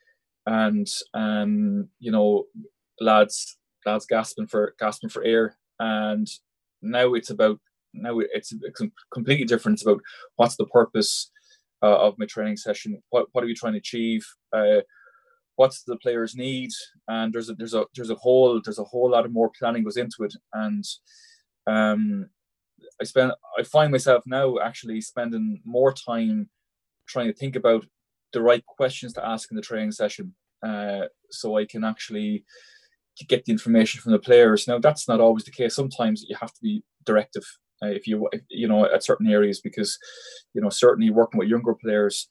[0.45, 2.45] and um, you know,
[2.99, 3.56] lads
[3.87, 5.57] lads gasping for gasping for air.
[5.79, 6.27] And
[6.81, 7.59] now it's about
[7.93, 8.81] now it's, it's
[9.13, 9.75] completely different.
[9.77, 10.01] It's about
[10.35, 11.31] what's the purpose
[11.81, 13.01] uh, of my training session.
[13.09, 14.25] What what are we trying to achieve?
[14.53, 14.81] Uh,
[15.55, 16.71] what's the players need?
[17.07, 19.83] And there's a there's a there's a whole there's a whole lot of more planning
[19.83, 20.33] goes into it.
[20.53, 20.83] And
[21.65, 22.29] um,
[23.01, 26.49] I spend I find myself now actually spending more time
[27.07, 27.85] trying to think about
[28.33, 32.43] the right questions to ask in the training session, uh, so I can actually
[33.25, 34.67] get the information from the players.
[34.67, 35.75] Now that's not always the case.
[35.75, 37.43] Sometimes you have to be directive
[37.83, 39.97] uh, if you if, you know at certain areas because
[40.53, 42.29] you know certainly working with younger players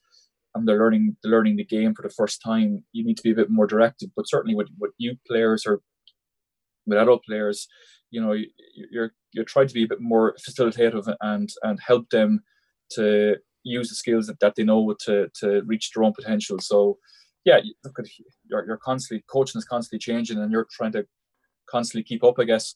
[0.55, 3.31] and they're learning they're learning the game for the first time you need to be
[3.31, 5.81] a bit more directive but certainly with, with youth players or
[6.85, 7.67] with adult players
[8.11, 8.35] you know
[8.91, 12.41] you're you're trying to be a bit more facilitative and and help them
[12.89, 16.97] to use the skills that, that they know to to reach their own potential so
[17.47, 18.05] yeah look at
[18.49, 21.05] you're, you're constantly coaching is constantly changing and you're trying to
[21.67, 22.75] constantly keep up i guess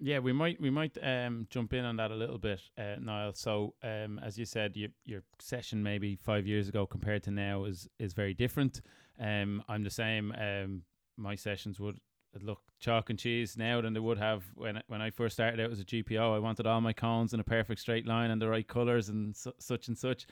[0.00, 3.32] yeah, we might we might um, jump in on that a little bit, uh, Niall.
[3.34, 7.64] So, um, as you said, you, your session maybe five years ago compared to now
[7.64, 8.82] is is very different.
[9.20, 10.34] Um, I'm the same.
[10.36, 10.82] Um,
[11.16, 12.00] my sessions would
[12.42, 15.70] look chalk and cheese now than they would have when when I first started out
[15.70, 16.34] as a GPO.
[16.34, 19.34] I wanted all my cones in a perfect straight line and the right colors and
[19.36, 20.26] su- such and such.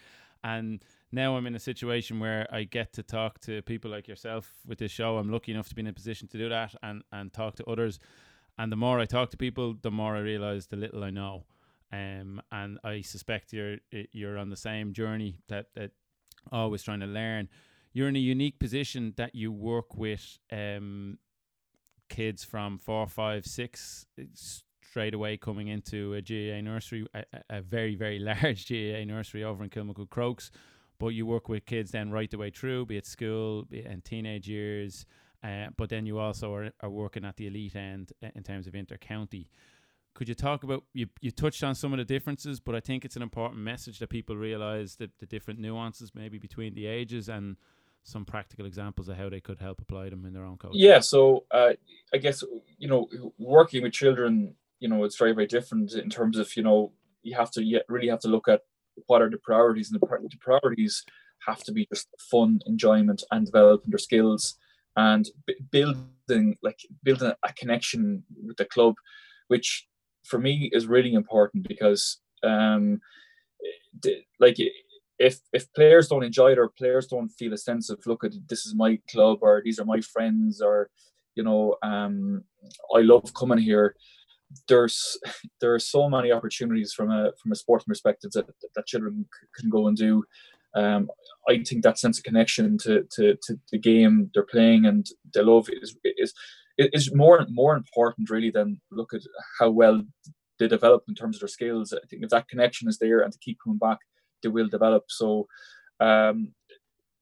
[0.45, 4.53] And now I'm in a situation where I get to talk to people like yourself
[4.67, 5.19] with this show.
[5.19, 7.65] I'm lucky enough to be in a position to do that and and talk to
[7.65, 8.01] others
[8.59, 11.45] and the more I talk to people, the more I realize the little I know.
[11.93, 13.79] Um, and I suspect you're
[14.13, 15.91] you're on the same journey that that
[16.51, 17.49] always trying to learn.
[17.93, 21.19] You're in a unique position that you work with um,
[22.09, 24.07] kids from four, five, six,
[24.93, 29.65] straight away coming into a GAA nursery, a, a very very large GAA nursery over
[29.65, 30.51] in Kilmacud Crokes.
[30.99, 33.87] But you work with kids then right the way through, be it school, be it
[33.87, 35.07] in teenage years,
[35.43, 38.67] uh, but then you also are, are working at the elite end uh, in terms
[38.67, 39.47] of intercounty.
[40.15, 41.07] Could you talk about you?
[41.23, 44.11] You touched on some of the differences, but I think it's an important message that
[44.11, 47.57] people realise that the different nuances maybe between the ages and
[48.05, 50.81] some practical examples of how they could help apply them in their own coaching.
[50.81, 51.73] Yeah, so uh,
[52.13, 52.45] I guess
[52.79, 56.65] you know working with children, you know, it's very very different in terms of you
[56.65, 56.93] know
[57.23, 58.63] you have to yet really have to look at
[59.07, 61.05] what are the priorities, and the, the priorities
[61.47, 64.59] have to be just fun, enjoyment, and developing their skills
[64.97, 68.95] and b- building like building a connection with the club,
[69.47, 69.87] which
[70.25, 73.01] for me is really important because um,
[74.41, 74.59] like
[75.21, 78.33] if if players don't enjoy it or players don't feel a sense of look at
[78.49, 80.91] this is my club or these are my friends or
[81.37, 82.43] you know um,
[82.97, 83.95] I love coming here
[84.69, 85.19] there's
[85.61, 89.27] there are so many opportunities from a from a sporting perspective that, that children
[89.59, 90.25] can go and do
[90.75, 91.11] um,
[91.49, 95.43] I think that sense of connection to, to, to the game they're playing and the
[95.43, 96.33] love is is
[96.79, 99.21] is more more important really than look at
[99.59, 100.03] how well
[100.59, 101.93] they develop in terms of their skills.
[101.93, 103.99] I think if that connection is there and to keep coming back,
[104.43, 105.05] they will develop.
[105.09, 105.47] So
[106.01, 106.53] um,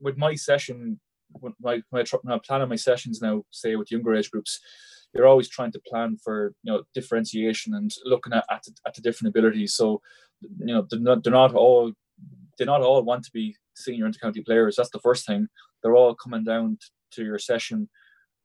[0.00, 1.00] with my session,
[1.32, 4.60] when I, plan on my sessions now, say with younger age groups,
[5.14, 9.02] you're always trying to plan for you know differentiation and looking at at, at the
[9.02, 9.74] different abilities.
[9.74, 10.00] So
[10.40, 11.92] you know they're not, they're not all
[12.58, 14.76] they not all want to be senior intercounty players.
[14.76, 15.48] That's the first thing.
[15.82, 16.78] They're all coming down
[17.12, 17.88] to your session,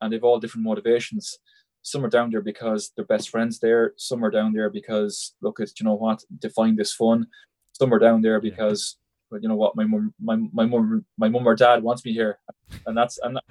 [0.02, 1.38] and they've all different motivations.
[1.82, 3.94] Some are down there because their best friends there.
[3.98, 7.28] Some are down there because look at you know what they find this fun.
[7.74, 8.98] Some are down there because
[9.30, 12.14] but you know what my mom my my mom my mom or dad wants me
[12.14, 12.40] here,
[12.86, 13.42] and that's and I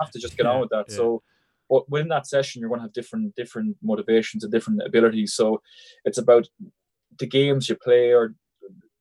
[0.00, 0.86] have to just get yeah, on with that.
[0.88, 0.96] Yeah.
[0.96, 1.22] So.
[1.68, 5.34] But within that session, you're going to have different different motivations and different abilities.
[5.34, 5.62] So,
[6.04, 6.48] it's about
[7.18, 8.34] the games you play or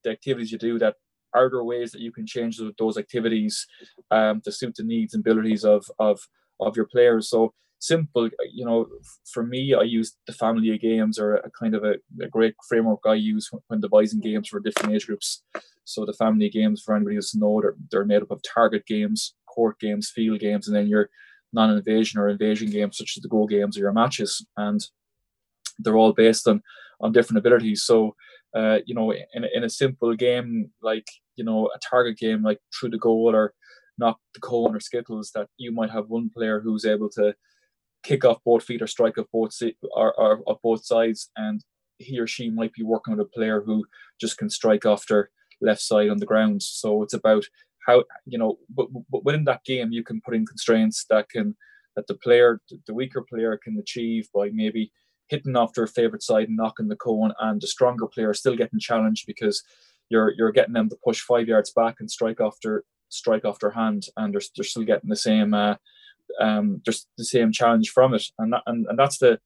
[0.03, 0.95] the activities you do that
[1.33, 3.67] are there ways that you can change those activities
[4.11, 6.19] um, to suit the needs and abilities of of
[6.59, 8.87] of your players so simple you know
[9.31, 12.55] for me i use the family of games or a kind of a, a great
[12.67, 15.43] framework i use when devising games for different age groups
[15.83, 19.35] so the family games for anybody who's know they're, they're made up of target games
[19.45, 21.09] court games field games and then your
[21.57, 24.79] non-invasion or invasion games such as the goal games or your matches and
[25.79, 26.57] they're all based on
[27.03, 28.15] on different abilities so
[28.55, 32.59] uh, you know, in, in a simple game like, you know, a target game like
[32.73, 33.53] through the goal or
[33.97, 37.35] knock the cone or skittles, that you might have one player who's able to
[38.03, 39.51] kick off both feet or strike off both
[39.95, 41.63] or, or, or both sides, and
[41.99, 43.85] he or she might be working with a player who
[44.19, 45.29] just can strike off their
[45.61, 46.63] left side on the ground.
[46.63, 47.45] So it's about
[47.87, 51.55] how you know but, but within that game you can put in constraints that can
[51.95, 54.91] that the player the weaker player can achieve by maybe
[55.29, 58.79] hitting off their favorite side and knocking the cone and the stronger player still getting
[58.79, 59.63] challenged because
[60.09, 63.59] you're you're getting them to push five yards back and strike off their strike off
[63.59, 65.75] their hand and they're, they're still getting the same uh,
[66.39, 68.23] um just the same challenge from it.
[68.37, 69.39] And that, and, and that's the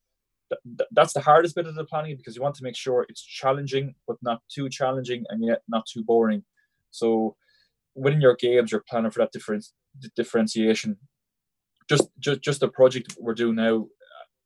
[0.91, 3.95] that's the hardest bit of the planning because you want to make sure it's challenging
[4.05, 6.43] but not too challenging and yet not too boring.
[6.91, 7.37] So
[7.95, 9.65] within your games, you're planning for that different
[10.15, 10.97] differentiation.
[11.89, 13.87] Just, just, just the project we're doing now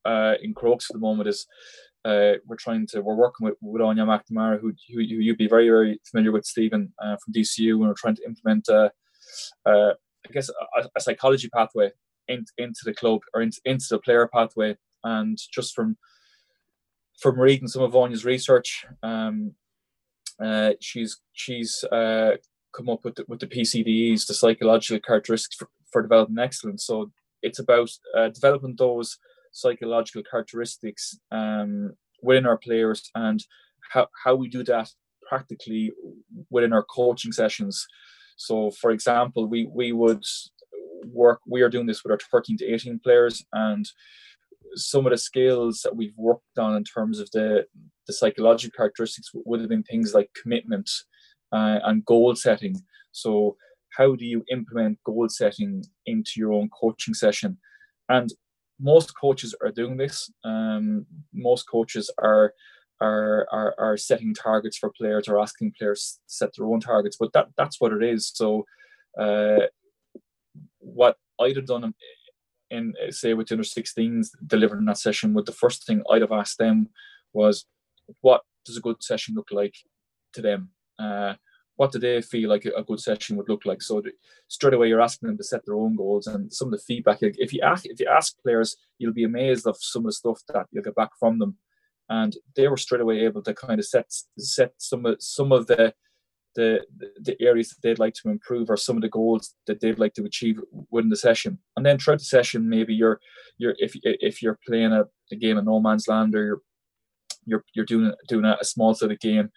[0.06, 1.46] uh, in Crokes at the moment is
[2.06, 5.68] uh, we're trying to we're working with, with Áine MacNamara, who, who, you'd be very
[5.68, 8.90] very familiar with, Stephen uh, from DCU, and we're trying to implement uh,
[9.66, 9.94] uh,
[10.28, 11.92] I guess a, a, psychology pathway
[12.28, 15.98] in, into the club or into, into the player pathway, and just from
[17.20, 19.56] from reading some of Áine's research, um,
[20.44, 22.36] uh, she's she's uh,
[22.76, 26.86] come up with the, with the PCDEs, the psychological characteristics for, for developing excellence.
[26.86, 27.12] So
[27.42, 29.18] it's about uh, developing those
[29.52, 33.44] psychological characteristics um, within our players and
[33.92, 34.90] how, how we do that
[35.28, 35.92] practically
[36.50, 37.86] within our coaching sessions.
[38.38, 40.24] So, for example, we we would
[41.06, 41.40] work.
[41.48, 43.86] We are doing this with our 13 to 18 players, and
[44.76, 47.66] some of the skills that we've worked on in terms of the
[48.08, 50.90] the psychological characteristics would have been things like commitment,
[51.52, 52.76] uh, and goal setting.
[53.12, 53.58] So,
[53.98, 57.58] how do you implement goal setting into your own coaching session?
[58.10, 58.32] And
[58.80, 60.30] most coaches are doing this.
[60.44, 62.54] Um, most coaches are,
[63.02, 67.18] are are are setting targets for players or asking players to set their own targets.
[67.20, 68.32] But that that's what it is.
[68.34, 68.66] So,
[69.20, 69.68] uh,
[70.80, 71.94] what I'd have done
[72.72, 76.58] in say with under 16s delivering that session, with the first thing I'd have asked
[76.58, 76.90] them
[77.34, 77.66] was,
[78.22, 79.76] what does a good session look like
[80.34, 80.70] to them?
[81.00, 81.34] Uh,
[81.76, 83.82] what do they feel like a good session would look like?
[83.82, 84.02] So
[84.48, 87.18] straight away, you're asking them to set their own goals and some of the feedback.
[87.22, 90.42] If you ask, if you ask players, you'll be amazed of some of the stuff
[90.50, 91.58] that you'll get back from them.
[92.08, 94.06] And they were straight away able to kind of set
[94.38, 95.94] set some of some of the
[96.56, 96.82] the
[97.20, 100.14] the areas that they'd like to improve or some of the goals that they'd like
[100.14, 100.60] to achieve
[100.92, 101.60] within the session.
[101.76, 103.20] And then throughout the session, maybe you're
[103.58, 106.62] you're if if you're playing a, a game of no man's land or you're
[107.46, 109.50] you're you're doing doing a, a small sort of game,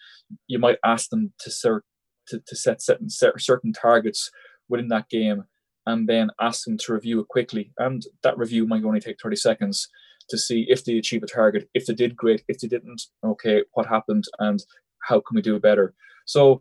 [0.47, 1.85] you might ask them to sort
[2.29, 4.31] to, to set, certain, certain targets
[4.69, 5.45] within that game
[5.87, 7.73] and then ask them to review it quickly.
[7.79, 9.89] And that review might only take 30 seconds
[10.29, 11.69] to see if they achieve a target.
[11.73, 12.43] If they did, great.
[12.49, 14.63] If they didn't, okay, what happened and
[15.01, 15.95] how can we do better?
[16.27, 16.61] So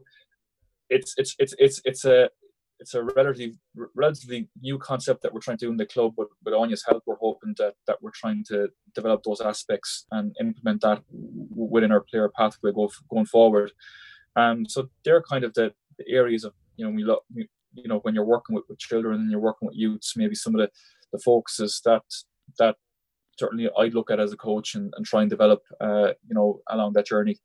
[0.89, 2.29] it's it's it's it's it's a
[2.79, 3.57] it's a relatively
[3.95, 6.13] relatively new concept that we're trying to do in the club.
[6.15, 10.35] But with Áine's help, we're hoping that that we're trying to develop those aspects and
[10.39, 13.71] implement that within our player pathway go, going forward.
[14.35, 17.99] Um, so they're kind of the, the areas of you know we look you know
[17.99, 20.69] when you're working with, with children and you're working with youths, maybe some of the
[21.11, 22.03] the focuses that
[22.59, 22.75] that
[23.39, 26.61] certainly I'd look at as a coach and, and try and develop uh, you know
[26.69, 27.37] along that journey.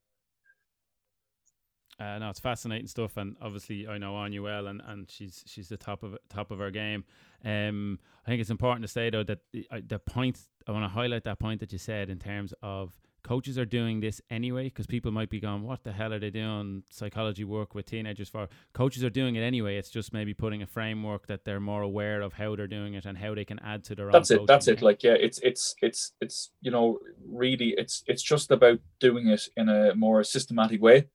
[2.02, 5.68] Uh, no, it's fascinating stuff, and obviously I know Áine well, and, and she's she's
[5.68, 7.04] the top of top of her game.
[7.44, 10.84] Um, I think it's important to say though that the, uh, the point I want
[10.84, 14.64] to highlight that point that you said in terms of coaches are doing this anyway
[14.64, 18.28] because people might be going, "What the hell are they doing psychology work with teenagers
[18.28, 19.76] for?" Coaches are doing it anyway.
[19.76, 23.04] It's just maybe putting a framework that they're more aware of how they're doing it
[23.04, 24.38] and how they can add to their that's own.
[24.38, 24.74] That's it.
[24.74, 24.82] That's it.
[24.82, 29.48] Like yeah, it's it's it's it's you know really it's it's just about doing it
[29.56, 31.06] in a more systematic way,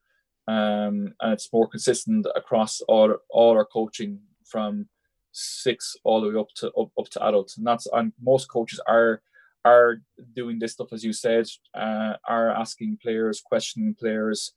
[0.48, 4.88] um, and it's more consistent across all all our coaching from
[5.32, 8.80] six all the way up to up, up to adults, and that's and most coaches
[8.88, 9.22] are
[9.66, 9.98] are
[10.34, 14.54] doing this stuff as you said, uh, are asking players, questioning players,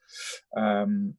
[0.56, 1.14] um,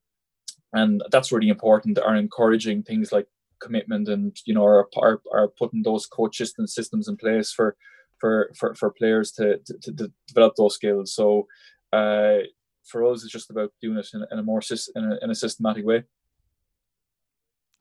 [0.73, 1.99] and that's really important.
[1.99, 3.27] Are encouraging things like
[3.60, 7.75] commitment and you know are, are, are putting those coaches and systems in place for
[8.19, 11.13] for for, for players to, to, to develop those skills.
[11.13, 11.47] So
[11.91, 12.38] uh,
[12.84, 14.62] for us, it's just about doing it in, in a more
[14.96, 16.04] in a, in a systematic way.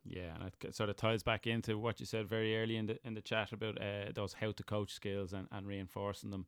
[0.05, 2.99] Yeah, and it sort of ties back into what you said very early in the
[3.05, 6.47] in the chat about uh, those how to coach skills and, and reinforcing them.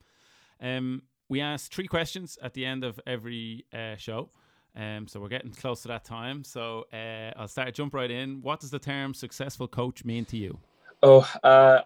[0.60, 4.30] Um, we ask three questions at the end of every uh, show.
[4.74, 6.44] Um, so we're getting close to that time.
[6.44, 8.40] So uh, I'll start jump right in.
[8.42, 10.58] What does the term successful coach mean to you?
[11.02, 11.80] Oh, uh,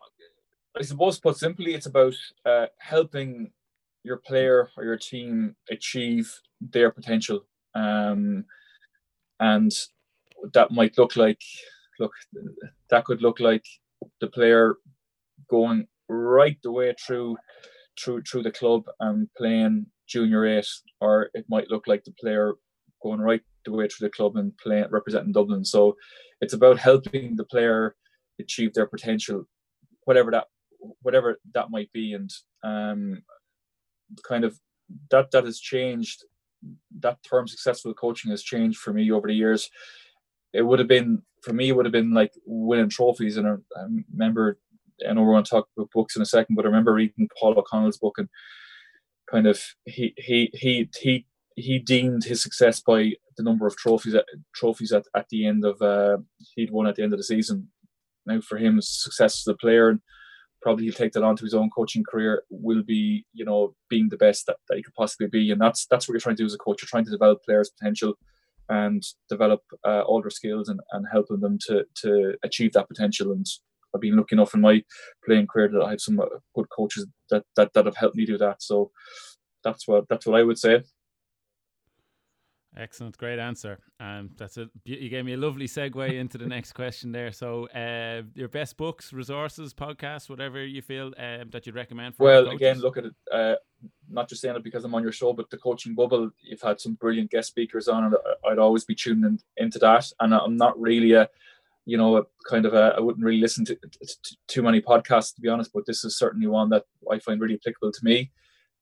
[0.79, 2.15] I suppose put simply, it's about
[2.45, 3.51] uh, helping
[4.07, 7.41] your player or your team achieve their potential.
[7.75, 8.45] Um,
[9.41, 9.73] and
[10.55, 11.41] that might look like
[11.99, 12.13] look
[12.91, 13.65] that could look like
[14.21, 14.77] the player
[15.51, 17.37] going right the way through
[17.99, 20.69] through through the club and playing junior eight,
[21.01, 22.55] or it might look like the player
[23.03, 25.65] going right the way through the club and playing representing Dublin.
[25.65, 25.97] So
[26.41, 27.97] it's about helping the player
[28.39, 29.45] achieve their potential,
[30.05, 30.47] whatever that
[31.03, 32.31] whatever that might be, and
[32.63, 33.23] um,
[34.27, 34.59] kind of
[35.11, 36.25] that that has changed.
[37.01, 39.71] That term successful coaching has changed for me over the years.
[40.53, 41.69] It would have been for me.
[41.69, 44.59] It would have been like winning trophies, and I, I remember.
[45.07, 47.29] I know we're going to talk about books in a second, but I remember reading
[47.39, 48.31] Paul O'Connell's book and
[49.31, 51.27] kind of he he he he
[51.57, 55.65] he deemed his success by the number of trophies at, trophies at, at the end
[55.65, 56.19] of uh,
[56.55, 57.69] he'd won at the end of the season.
[58.25, 60.01] Now for him, success as a player and
[60.67, 64.09] probably he'll take that on to his own coaching career will be you know being
[64.09, 65.53] the best that, that he could possibly be.
[65.53, 66.83] And that's that's what you're trying to do as a coach.
[66.83, 68.15] You're trying to develop players potential
[68.69, 73.31] and develop uh, all their skills and, and helping them to to achieve that potential.
[73.31, 73.47] And
[73.95, 74.83] I've been lucky enough in my
[75.25, 78.27] playing career that I have some uh, good coaches that, that that have helped me
[78.27, 78.61] do that.
[78.61, 78.91] So
[79.63, 80.83] that's what that's what I would say
[82.79, 83.79] Excellent, great answer.
[84.01, 87.33] Um, that's a you gave me a lovely segue into the next question there.
[87.33, 92.25] So, uh, your best books, resources, podcasts, whatever you feel um, that you'd recommend for.
[92.25, 93.15] Well, again, look at it.
[93.33, 93.55] Uh,
[94.11, 96.31] not just saying it because I'm on your show, but the coaching bubble.
[96.43, 98.15] You've had some brilliant guest speakers on, and
[98.47, 100.13] I'd always be tuning in, into that.
[100.21, 101.31] And I'm not really a,
[101.87, 102.95] you know, a kind of a.
[102.95, 106.19] I wouldn't really listen to, to too many podcasts to be honest, but this is
[106.19, 108.33] certainly one that I find really applicable to me.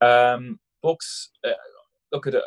[0.01, 1.31] Um, books.
[1.45, 1.53] Uh,
[2.13, 2.43] look at it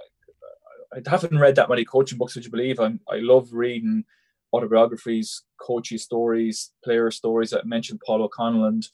[0.93, 2.79] I haven't read that many coaching books, would you believe?
[2.79, 4.05] I'm, I love reading
[4.53, 7.53] autobiographies, coaching stories, player stories.
[7.53, 8.87] I mentioned Paul O'Connell, and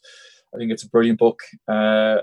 [0.54, 1.40] I think it's a brilliant book.
[1.68, 2.18] Uh,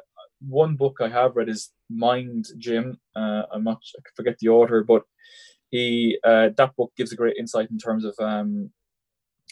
[0.47, 2.99] one book I have read is Mind Gym.
[3.15, 5.03] Uh, I'm not, I forget the author, but
[5.69, 8.72] he uh, that book gives a great insight in terms of um,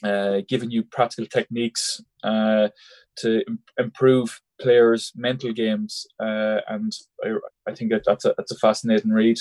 [0.04, 2.70] uh, giving you practical techniques uh,
[3.18, 6.92] to Im- improve players' mental games, uh, and
[7.24, 7.36] I,
[7.68, 9.38] I think that that's a that's a fascinating read.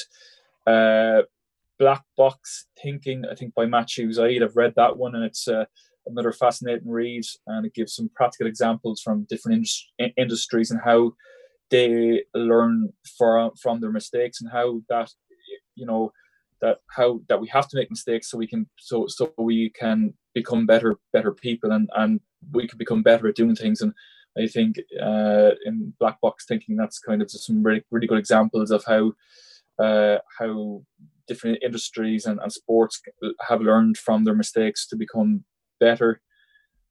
[0.68, 1.22] Uh,
[1.78, 4.42] Black Box Thinking, I think by Matthew Syed.
[4.42, 5.64] I've read that one, and it's uh,
[6.06, 11.12] another fascinating read, and it gives some practical examples from different in- industries and how
[11.70, 15.10] they learn from from their mistakes and how that
[15.74, 16.12] you know
[16.60, 20.14] that how that we have to make mistakes so we can so so we can
[20.34, 22.20] become better better people and and
[22.52, 23.92] we can become better at doing things and
[24.36, 28.18] I think uh, in black box thinking that's kind of just some really really good
[28.18, 29.12] examples of how
[29.78, 30.82] uh, how
[31.26, 33.00] different industries and, and sports
[33.48, 35.44] have learned from their mistakes to become
[35.78, 36.20] better.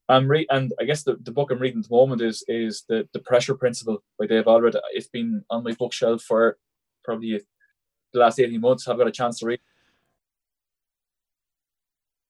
[0.10, 2.86] I'm re- and I guess the, the book I'm reading at the moment is is
[2.88, 4.78] the the pressure principle by Dave Alred.
[4.94, 6.58] It's been on my bookshelf for
[7.04, 7.42] probably
[8.14, 8.88] the last 18 months.
[8.88, 9.60] I've got a chance to read.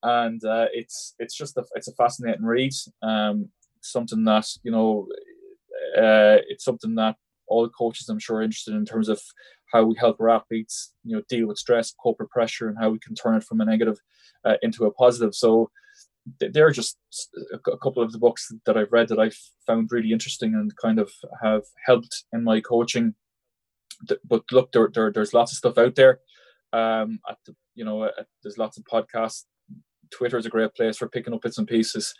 [0.02, 2.72] And uh, it's it's just a it's a fascinating read.
[3.02, 3.50] Um,
[3.80, 5.06] something that you know,
[5.96, 9.20] uh, it's something that all coaches I'm sure are interested in terms of
[9.72, 12.90] how we help our athletes, you know, deal with stress, cope with pressure, and how
[12.90, 13.98] we can turn it from a negative
[14.44, 15.34] uh, into a positive.
[15.34, 15.70] So
[16.40, 16.98] there are just
[17.52, 20.98] a couple of the books that I've read that I've found really interesting and kind
[20.98, 21.10] of
[21.42, 23.14] have helped in my coaching.
[24.24, 26.20] But look, there, there there's lots of stuff out there.
[26.72, 29.44] Um, the, you know, at, there's lots of podcasts.
[30.10, 32.14] Twitter is a great place for picking up bits and pieces,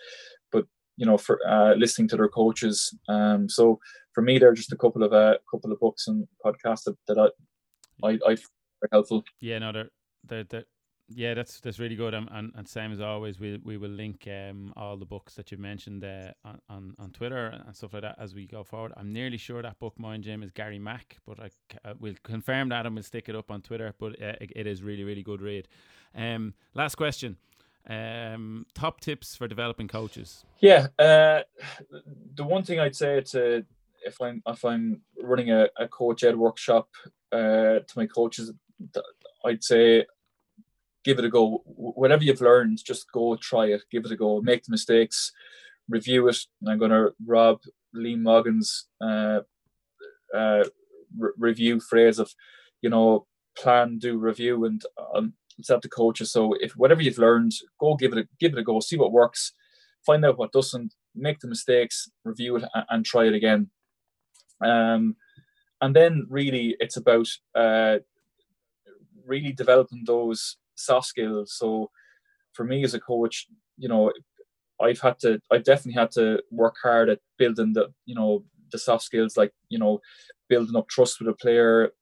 [0.51, 0.65] but
[0.97, 2.93] you know, for uh, listening to their coaches.
[3.09, 3.79] Um, so
[4.19, 6.97] for me, they're just a couple of a uh, couple of books and podcasts that,
[7.07, 9.23] that I, I, I very helpful.
[9.39, 9.91] Yeah, no, they're,
[10.27, 10.65] they're, they're
[11.09, 12.17] yeah, that's that's really good.
[12.17, 15.53] Um, and, and same as always, we we will link um all the books that
[15.53, 18.93] you've mentioned uh, on, on on Twitter and stuff like that as we go forward.
[18.97, 21.51] I'm nearly sure that book, Mind Gym, is Gary Mack, but I
[21.89, 23.95] uh, will confirm that and we'll stick it up on Twitter.
[24.01, 25.69] But uh, it, it is really really good read.
[26.13, 27.37] Um, last question.
[27.89, 30.45] Um, top tips for developing coaches.
[30.59, 31.43] Yeah, uh,
[32.35, 33.65] the one thing I'd say to
[34.09, 36.89] if I'm if I'm running a, a coach ed workshop
[37.33, 38.53] uh, to my coaches,
[39.45, 40.07] I'd say
[41.05, 41.63] give it a go.
[41.65, 43.83] Whatever you've learned, just go try it.
[43.91, 44.41] Give it a go.
[44.41, 45.33] Make the mistakes,
[45.89, 46.39] review it.
[46.61, 47.61] And I'm going to rob
[47.95, 49.41] Lee Moggin's uh,
[50.35, 50.65] uh,
[51.17, 52.35] re- review phrase of,
[52.83, 54.83] you know, plan, do, review, and
[55.15, 56.31] um, it's up to coaches.
[56.33, 58.81] So if whatever you've learned, go give it a give it a go.
[58.81, 59.53] See what works.
[60.07, 60.95] Find out what doesn't.
[61.15, 62.11] Make the mistakes.
[62.25, 63.71] Review it and try it again.
[64.61, 65.17] Um,
[65.81, 67.99] and then really it's about uh,
[69.25, 71.55] really developing those soft skills.
[71.57, 71.91] So
[72.53, 73.47] for me as a coach,
[73.77, 74.13] you know,
[74.81, 78.79] I've had to, I've definitely had to work hard at building the, you know, the
[78.79, 80.01] soft skills like, you know,
[80.49, 81.93] building up trust with a player,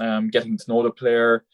[0.00, 1.44] um, getting to know the player,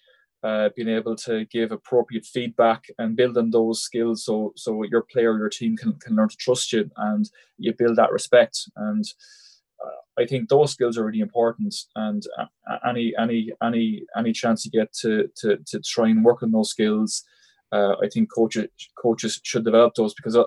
[0.43, 5.39] uh, being able to give appropriate feedback and building those skills so so your player
[5.39, 9.05] your team can, can learn to trust you and you build that respect and
[10.19, 12.23] I think those skills are really important, and
[12.89, 16.71] any any any any chance you get to to to try and work on those
[16.71, 17.25] skills,
[17.73, 18.69] uh, I think coaches
[19.01, 20.45] coaches should develop those because uh,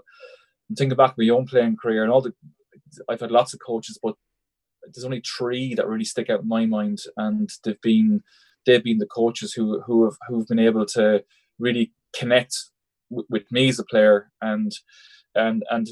[0.70, 2.34] I'm thinking back my own playing career and all the
[3.10, 4.16] I've had lots of coaches, but
[4.94, 8.22] there's only three that really stick out in my mind, and they've been
[8.66, 11.24] they've been the coaches who who have who've been able to
[11.60, 12.56] really connect
[13.10, 14.72] w- with me as a player and
[15.34, 15.88] and and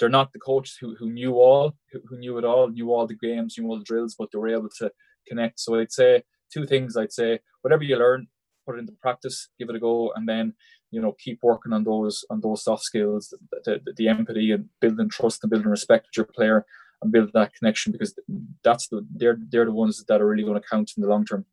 [0.00, 3.06] they're not the coaches who, who knew all who, who knew it all knew all
[3.06, 4.90] the games knew all the drills but they were able to
[5.28, 5.60] connect.
[5.60, 6.22] So i'd say
[6.52, 6.96] two things.
[6.96, 8.26] I'd say whatever you learn
[8.66, 10.54] put it into practice give it a go and then
[10.90, 14.66] you know keep working on those on those soft skills the, the, the empathy and
[14.80, 16.66] building trust and building respect with your player
[17.02, 18.18] and build that connection because
[18.62, 21.24] that's the they're they're the ones that are really going to count in the long
[21.24, 21.44] term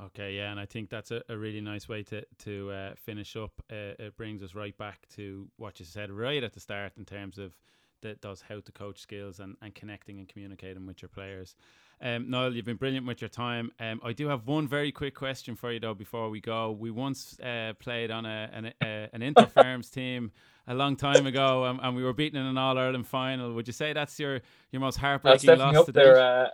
[0.00, 3.36] Okay, yeah, and I think that's a, a really nice way to to uh, finish
[3.36, 3.52] up.
[3.70, 7.04] Uh, it brings us right back to what you said right at the start in
[7.04, 7.56] terms of
[8.04, 11.56] the, those how to coach skills and, and connecting and communicating with your players.
[12.00, 13.72] Um, Niall, you've been brilliant with your time.
[13.80, 16.70] Um, I do have one very quick question for you though before we go.
[16.70, 20.30] We once uh, played on a, an, a, an Interfirms team
[20.66, 23.52] a long time ago, and, and we were beaten in an All Ireland final.
[23.54, 24.40] Would you say that's your
[24.70, 26.18] your most heartbreaking that's definitely loss up there.
[26.20, 26.48] Uh,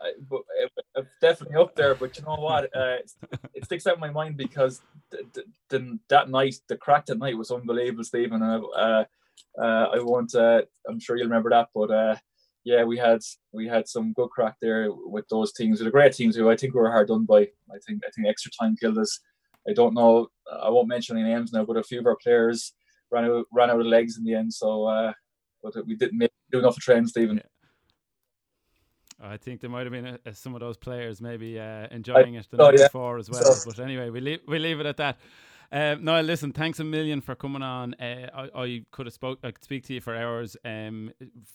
[0.97, 1.95] uh, definitely up there.
[1.95, 2.71] But you know what?
[2.81, 2.99] Uh,
[3.55, 4.81] it sticks out in my mind because
[5.11, 5.25] th-
[5.69, 8.43] th- that night, the crack that night was unbelievable, Stephen.
[8.43, 9.05] Uh, uh,
[9.59, 10.35] I won't.
[10.35, 11.91] Uh, I'm sure you'll remember that, but.
[11.91, 12.17] Uh,
[12.65, 13.21] yeah, we had
[13.53, 15.81] we had some good crack there with those teams.
[15.81, 17.41] With the great teams who I think we were hard done by.
[17.41, 19.19] I think I think extra time killed us.
[19.69, 20.29] I don't know.
[20.63, 22.73] I won't mention any names now, but a few of our players
[23.11, 24.53] ran out ran out of legs in the end.
[24.53, 25.13] So, uh,
[25.63, 27.37] but we didn't make, do enough of training, Stephen.
[27.37, 27.43] Yeah.
[29.23, 32.37] I think there might have been a, a, some of those players maybe uh, enjoying
[32.37, 32.87] I, it the oh, night yeah.
[32.87, 33.43] before as well.
[33.43, 33.71] So.
[33.71, 35.19] But anyway, we leave we leave it at that.
[35.73, 36.53] No, listen.
[36.53, 37.95] Thanks a million for coming on.
[37.95, 39.39] Uh, I, I could have spoke.
[39.45, 40.57] I could speak to you for hours.
[40.65, 41.13] Um,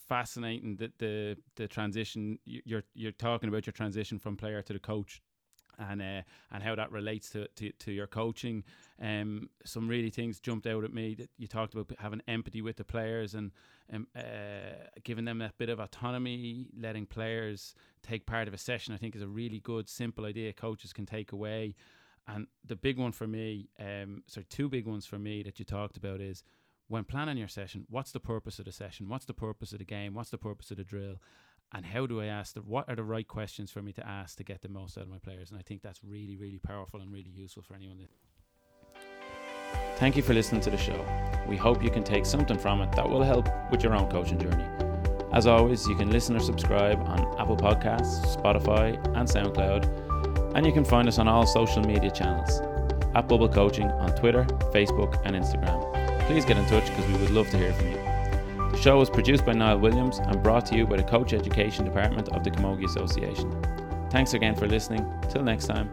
[0.08, 2.38] fascinating the, the the transition.
[2.44, 5.20] You're you're talking about your transition from player to the coach
[5.78, 8.64] and uh, and how that relates to, to, to your coaching.
[9.00, 12.76] Um, some really things jumped out at me that you talked about having empathy with
[12.76, 13.52] the players and
[13.92, 14.20] um, uh,
[15.04, 18.94] giving them a bit of autonomy, letting players take part of a session.
[18.94, 21.74] I think is a really good, simple idea coaches can take away.
[22.28, 25.64] And the big one for me, um, sorry, two big ones for me that you
[25.64, 26.42] talked about is
[26.88, 29.08] when planning your session, what's the purpose of the session?
[29.08, 30.14] What's the purpose of the game?
[30.14, 31.16] What's the purpose of the drill?
[31.72, 34.36] and how do I ask the what are the right questions for me to ask
[34.38, 35.50] to get the most out of my players?
[35.50, 37.98] And I think that's really, really powerful and really useful for anyone.
[37.98, 38.08] That
[39.98, 41.04] Thank you for listening to the show.
[41.48, 44.38] We hope you can take something from it that will help with your own coaching
[44.38, 44.64] journey.
[45.32, 50.05] As always, you can listen or subscribe on Apple Podcasts, Spotify, and SoundCloud,
[50.56, 52.62] and you can find us on all social media channels
[53.14, 56.26] at Bubble Coaching on Twitter, Facebook, and Instagram.
[56.26, 57.96] Please get in touch because we would love to hear from you.
[58.70, 61.84] The show was produced by Niall Williams and brought to you by the Coach Education
[61.84, 63.54] Department of the Camogie Association.
[64.10, 65.06] Thanks again for listening.
[65.28, 65.90] Till next time.